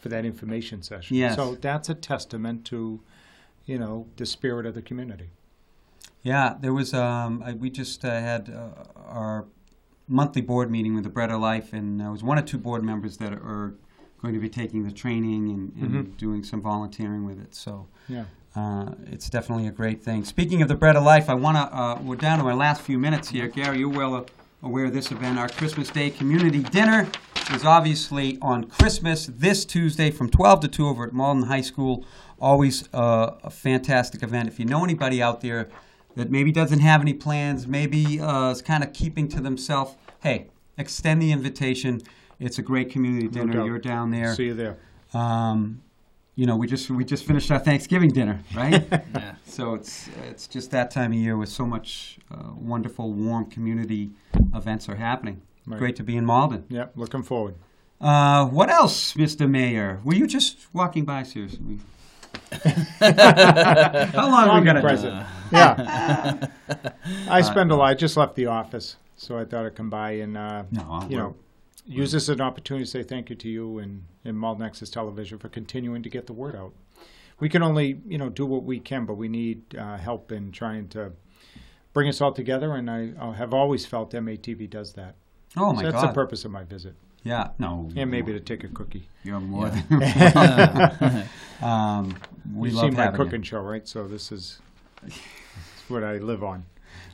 [0.00, 1.16] for that information session.
[1.16, 1.36] Yes.
[1.36, 3.00] So that's a testament to,
[3.66, 5.30] you know, the spirit of the community.
[6.22, 6.92] Yeah, there was.
[6.94, 9.46] Um, I, we just uh, had uh, our
[10.08, 12.82] monthly board meeting with the Bread of Life, and there was one or two board
[12.82, 13.74] members that are
[14.20, 16.16] going to be taking the training and, and Mhm.
[16.16, 17.54] doing some volunteering with it.
[17.54, 18.24] So Yeah.
[18.56, 20.24] uh, it's definitely a great thing.
[20.24, 21.62] Speaking of the Bread of Life, I want to.
[21.76, 23.46] Uh, we're down to our last few minutes here.
[23.48, 24.26] Gary, you're well
[24.62, 25.38] aware of this event.
[25.38, 27.08] Our Christmas Day community dinner
[27.52, 32.04] is obviously on Christmas this Tuesday from 12 to 2 over at Malden High School.
[32.40, 34.48] Always uh, a fantastic event.
[34.48, 35.68] If you know anybody out there
[36.16, 40.48] that maybe doesn't have any plans, maybe uh, is kind of keeping to themselves, hey,
[40.76, 42.02] extend the invitation.
[42.38, 43.64] It's a great community dinner.
[43.64, 44.34] You're down there.
[44.34, 44.78] See you there.
[45.14, 45.82] Um,
[46.38, 48.86] you know, we just we just finished our Thanksgiving dinner, right?
[49.14, 49.34] Yeah.
[49.44, 54.10] so it's it's just that time of year with so much uh, wonderful, warm community
[54.54, 55.42] events are happening.
[55.66, 55.80] Right.
[55.80, 56.64] Great to be in Malden.
[56.68, 56.92] Yep.
[56.94, 57.56] Looking forward.
[58.00, 59.50] Uh, what else, Mr.
[59.50, 60.00] Mayor?
[60.04, 61.24] Were you just walking by?
[61.24, 61.80] Seriously.
[63.02, 64.86] How long are we gonna do?
[64.86, 65.26] Omnipresent.
[65.52, 66.46] Yeah.
[67.28, 67.86] I spend a lot.
[67.86, 71.16] I just left the office, so I thought I'd come by and, uh, No, you
[71.16, 71.34] know,
[71.88, 75.38] use this as an opportunity to say thank you to you and, and Access Television
[75.38, 76.72] for continuing to get the word out.
[77.40, 80.52] we can only you know do what we can, but we need uh, help in
[80.52, 81.12] trying to
[81.92, 82.74] bring us all together.
[82.74, 85.14] And I, I have always felt MATV does that.
[85.56, 86.02] Oh So my that's God!
[86.02, 87.88] That's the purpose of my visit, Yeah, no.
[87.96, 89.08] and maybe to take a cookie.
[89.24, 89.84] you're more than.
[91.62, 92.16] um,
[92.54, 93.24] we You've love seen my having you.
[93.24, 93.86] cooking show, right?
[93.88, 94.58] So this is
[95.88, 96.66] what I live on.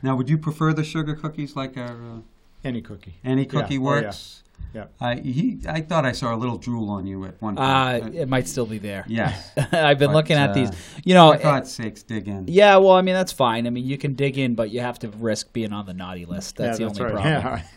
[0.03, 2.21] Now, would you prefer the sugar cookies like our uh,
[2.65, 3.15] Any cookie.
[3.25, 3.49] any Yeah.
[3.49, 4.03] cookie Oh, yeah.
[4.03, 4.43] works?
[4.73, 4.87] Yeah.
[5.01, 7.69] I he, I thought I saw a little drool on you at one point.
[7.69, 9.05] Uh, it might still be there.
[9.07, 9.53] yes.
[9.73, 10.71] I've been But, looking at uh, these.
[11.05, 12.47] You know, For God's sakes, dig in.
[12.49, 12.77] yeah.
[12.77, 13.67] Well, I mean, that's fine.
[13.69, 16.25] I mean, you can dig in, but you have to risk being on the naughty
[16.25, 16.57] list.
[16.57, 17.23] That's yeah, the that's only right.
[17.43, 17.63] problem.
[17.63, 17.63] Yeah.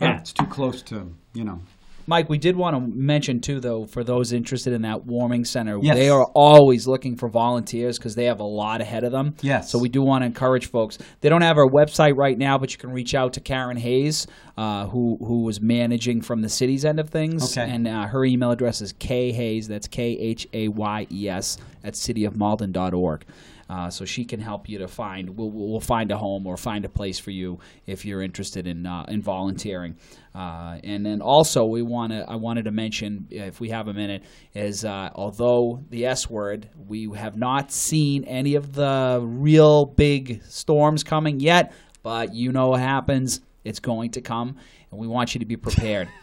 [0.00, 1.60] Yeah, it's too close to you know.
[2.06, 5.78] Mike, we did want to mention too, though, for those interested in that warming center,
[5.80, 5.96] Yes.
[5.96, 9.34] they are always looking for volunteers because they have a lot ahead of them.
[9.40, 9.70] Yes.
[9.70, 10.98] So we do want to encourage folks.
[11.22, 14.26] They don't have our website right now, but you can reach out to Karen Hayes,
[14.58, 17.68] uh, who who was managing from the city's end of things, Okay.
[17.70, 19.66] and uh, her email address is k hayes.
[19.68, 23.24] That's k h a y e s at cityofmalden.org.
[23.68, 25.36] Uh, so she can help you to find.
[25.36, 28.86] We'll, we'll find a home or find a place for you if you're interested in
[28.86, 29.96] uh, in volunteering.
[30.34, 32.24] Uh, and then also we want to.
[32.28, 36.68] I wanted to mention, if we have a minute, is uh, although the S word,
[36.76, 41.72] we have not seen any of the real big storms coming yet.
[42.02, 43.40] But you know what happens.
[43.64, 44.56] It's going to come,
[44.90, 46.08] and we want you to be prepared.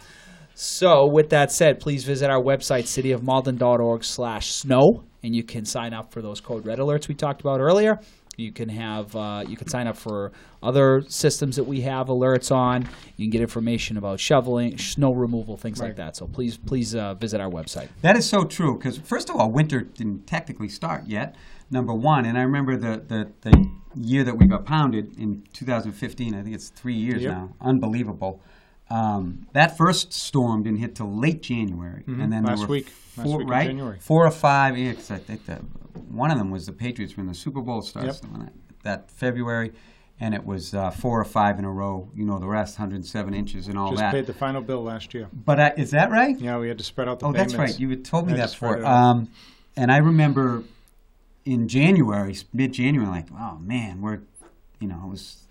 [0.53, 5.93] So, with that said, please visit our website, cityofmalden.org slash snow, and you can sign
[5.93, 7.99] up for those code red alerts we talked about earlier.
[8.37, 10.31] You can have uh, you can sign up for
[10.63, 12.87] other systems that we have alerts on.
[13.17, 15.95] You can get information about shoveling, snow removal, things like Right.
[15.97, 16.15] that.
[16.15, 17.89] So please please uh, visit our website.
[18.01, 21.35] That is so true because first of all, winter didn't technically start yet.
[21.69, 26.33] Number one, and I remember the, the, the year that we got pounded in 2015.
[26.35, 27.31] I think it's three years Yep.
[27.33, 27.53] now.
[27.61, 28.41] Unbelievable.
[28.89, 32.45] Um, that first storm didn't hit till late January, and then there Mm-hmm.
[32.47, 32.91] Last were week.
[33.15, 33.67] Four, right?
[33.67, 33.97] January.
[33.99, 34.77] Four or five.
[34.77, 35.61] Yeah, 'cause I think that
[36.09, 38.33] one of them was the Patriots when the Super Bowl starts Yep.
[38.39, 38.53] that,
[38.83, 39.71] that February,
[40.19, 42.09] and it was uh, four or five in a row.
[42.15, 44.11] You know the rest, 107 inches and all Just that.
[44.13, 45.27] paid the final bill last year.
[45.33, 46.39] but uh, is that right?
[46.39, 47.77] Yeah, we had to spread out the Oh, that's right.
[47.79, 48.85] You had told me that before.
[48.85, 49.29] Um,
[49.75, 50.63] and I remember
[51.45, 54.19] in January, mid January, like, oh man, we're,
[54.79, 55.47] you know, I was,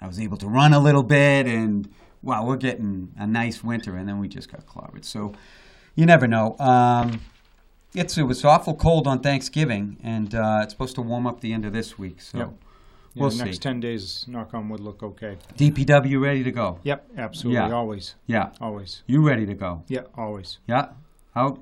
[0.00, 1.88] I was able to run a little bit, and
[2.22, 5.04] wow, we're getting a nice winter, and then we just got clobbered.
[5.04, 5.32] So,
[5.94, 6.56] you never know.
[6.58, 7.20] Um,
[7.94, 11.52] it's it was awful cold on Thanksgiving, and uh, it's supposed to warm up the
[11.52, 12.20] end of this week.
[12.20, 12.52] So, Yep.
[13.14, 13.44] Yeah, we'll the see.
[13.44, 15.36] next 10 days, knock on wood, look okay.
[15.58, 16.78] DPW ready to go?
[16.82, 17.56] Yep, absolutely.
[17.68, 17.74] Yeah.
[17.74, 18.14] Always.
[18.26, 19.02] Yeah, Always.
[19.06, 19.82] you ready to go?
[19.86, 20.56] Yeah, always.
[20.66, 20.92] Yeah,
[21.36, 21.60] out,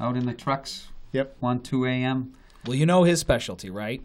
[0.00, 0.88] out in the trucks.
[1.12, 1.36] Yep.
[1.38, 2.32] One two a.m.
[2.66, 4.02] Well, you know his specialty, right?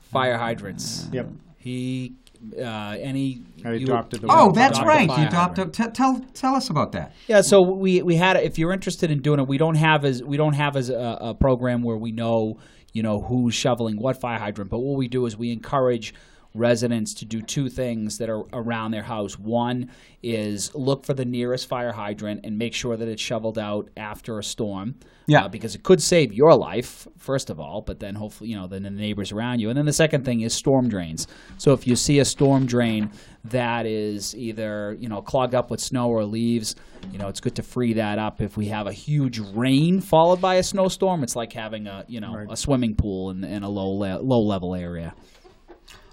[0.00, 1.08] Fire hydrants.
[1.12, 1.28] Yep.
[1.56, 2.12] He
[2.58, 4.54] uh, any I you- adopted the Oh, one.
[4.54, 5.08] that's adopt right.
[5.08, 5.74] fire You adopt a, hydrant.
[5.74, 7.12] t- tell tell us about that.
[7.28, 10.22] Yeah, so we we had if you're interested in doing it, we don't have as
[10.22, 12.58] we don't have as a, a program where we know
[12.92, 16.14] you know who's shoveling what fire hydrant, but what we do is we encourage
[16.54, 19.38] residents to do two things that are around their house.
[19.38, 19.90] One
[20.22, 24.38] is look for the nearest fire hydrant and make sure that it's shoveled out after
[24.38, 24.94] a storm.
[25.26, 25.46] Yeah.
[25.46, 28.66] uh, because it could save your life first of all, but then hopefully you know
[28.66, 29.70] then the neighbors around you.
[29.70, 31.26] And then the second thing is storm drains.
[31.56, 33.10] So if you see a storm drain
[33.44, 36.76] that is either you know clogged up with snow or leaves,
[37.10, 38.42] you know it's good to free that up.
[38.42, 42.20] If we have a huge rain followed by a snowstorm, it's like having a you
[42.20, 42.46] know Right.
[42.50, 45.14] a swimming pool in, in a low le- low level area.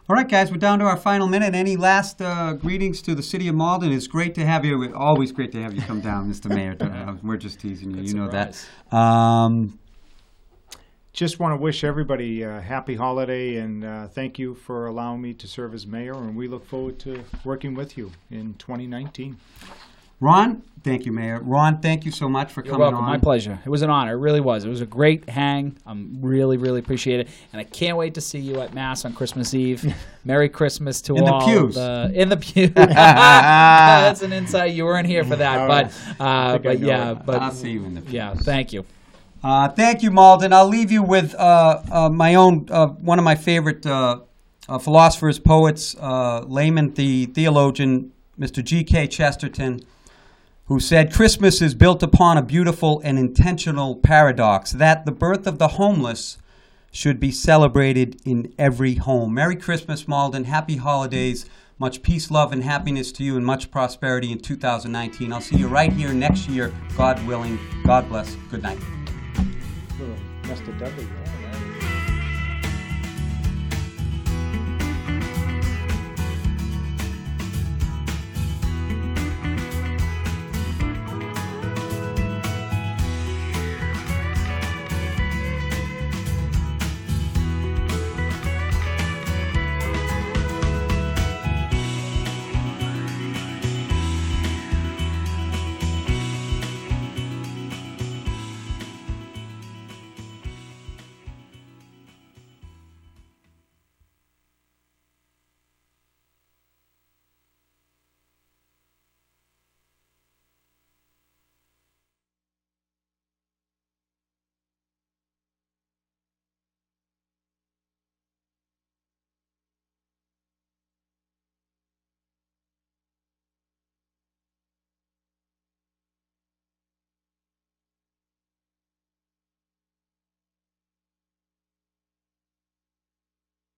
[0.09, 1.53] All right, guys, we're down to our final minute.
[1.55, 3.91] Any last uh, greetings to the city of Malden?
[3.93, 4.93] It's great to have you.
[4.95, 6.49] Always great to have you come down, Mr.
[6.53, 6.75] Mayor.
[6.79, 7.97] Uh, we're just teasing you.
[7.97, 8.67] Good you know surprise.
[8.89, 8.97] that.
[8.97, 9.79] Um,
[11.13, 15.33] Just want to wish everybody a happy holiday and uh, thank you for allowing me
[15.35, 16.13] to serve as mayor.
[16.15, 19.37] And we look forward to working with you in 2019.
[20.21, 21.39] Ron, thank you, Mayor.
[21.41, 22.99] Ron, thank you so much for You're coming welcome.
[22.99, 23.09] on.
[23.09, 23.59] My pleasure.
[23.65, 24.13] It was an honor.
[24.13, 24.63] It really was.
[24.63, 25.75] It was a great hang.
[25.85, 29.13] I'm really, really appreciate it, and I can't wait to see you at mass on
[29.13, 29.95] Christmas Eve.
[30.23, 31.45] Merry Christmas to In the all.
[31.47, 31.73] pews.
[31.75, 32.67] The, in the pew.
[33.25, 34.73] That's an insight.
[34.73, 37.25] You weren't here for that, All but uh, but yeah, it.
[37.25, 38.01] but I'll see you in the.
[38.01, 38.13] pews.
[38.13, 38.35] yeah.
[38.35, 38.85] Thank you.
[39.43, 40.53] Uh, thank you, Malden.
[40.53, 44.19] I'll leave you with uh, uh, my own, uh, one of my favorite uh,
[44.69, 48.63] uh, philosophers, poets, uh, layman, the theologian, Mr.
[48.63, 49.07] G.K.
[49.07, 49.81] Chesterton,
[50.71, 55.59] who said, Christmas is built upon a beautiful and intentional paradox that the birth of
[55.59, 56.37] the homeless
[56.93, 59.33] should be celebrated in every home.
[59.33, 60.45] Merry Christmas, Malden.
[60.45, 61.45] Happy holidays.
[61.77, 65.33] Much peace, love, and happiness to you, and much prosperity in 2019.
[65.33, 67.59] I'll see you right here next year, God willing.
[67.83, 68.33] God bless.
[68.49, 68.79] Good night.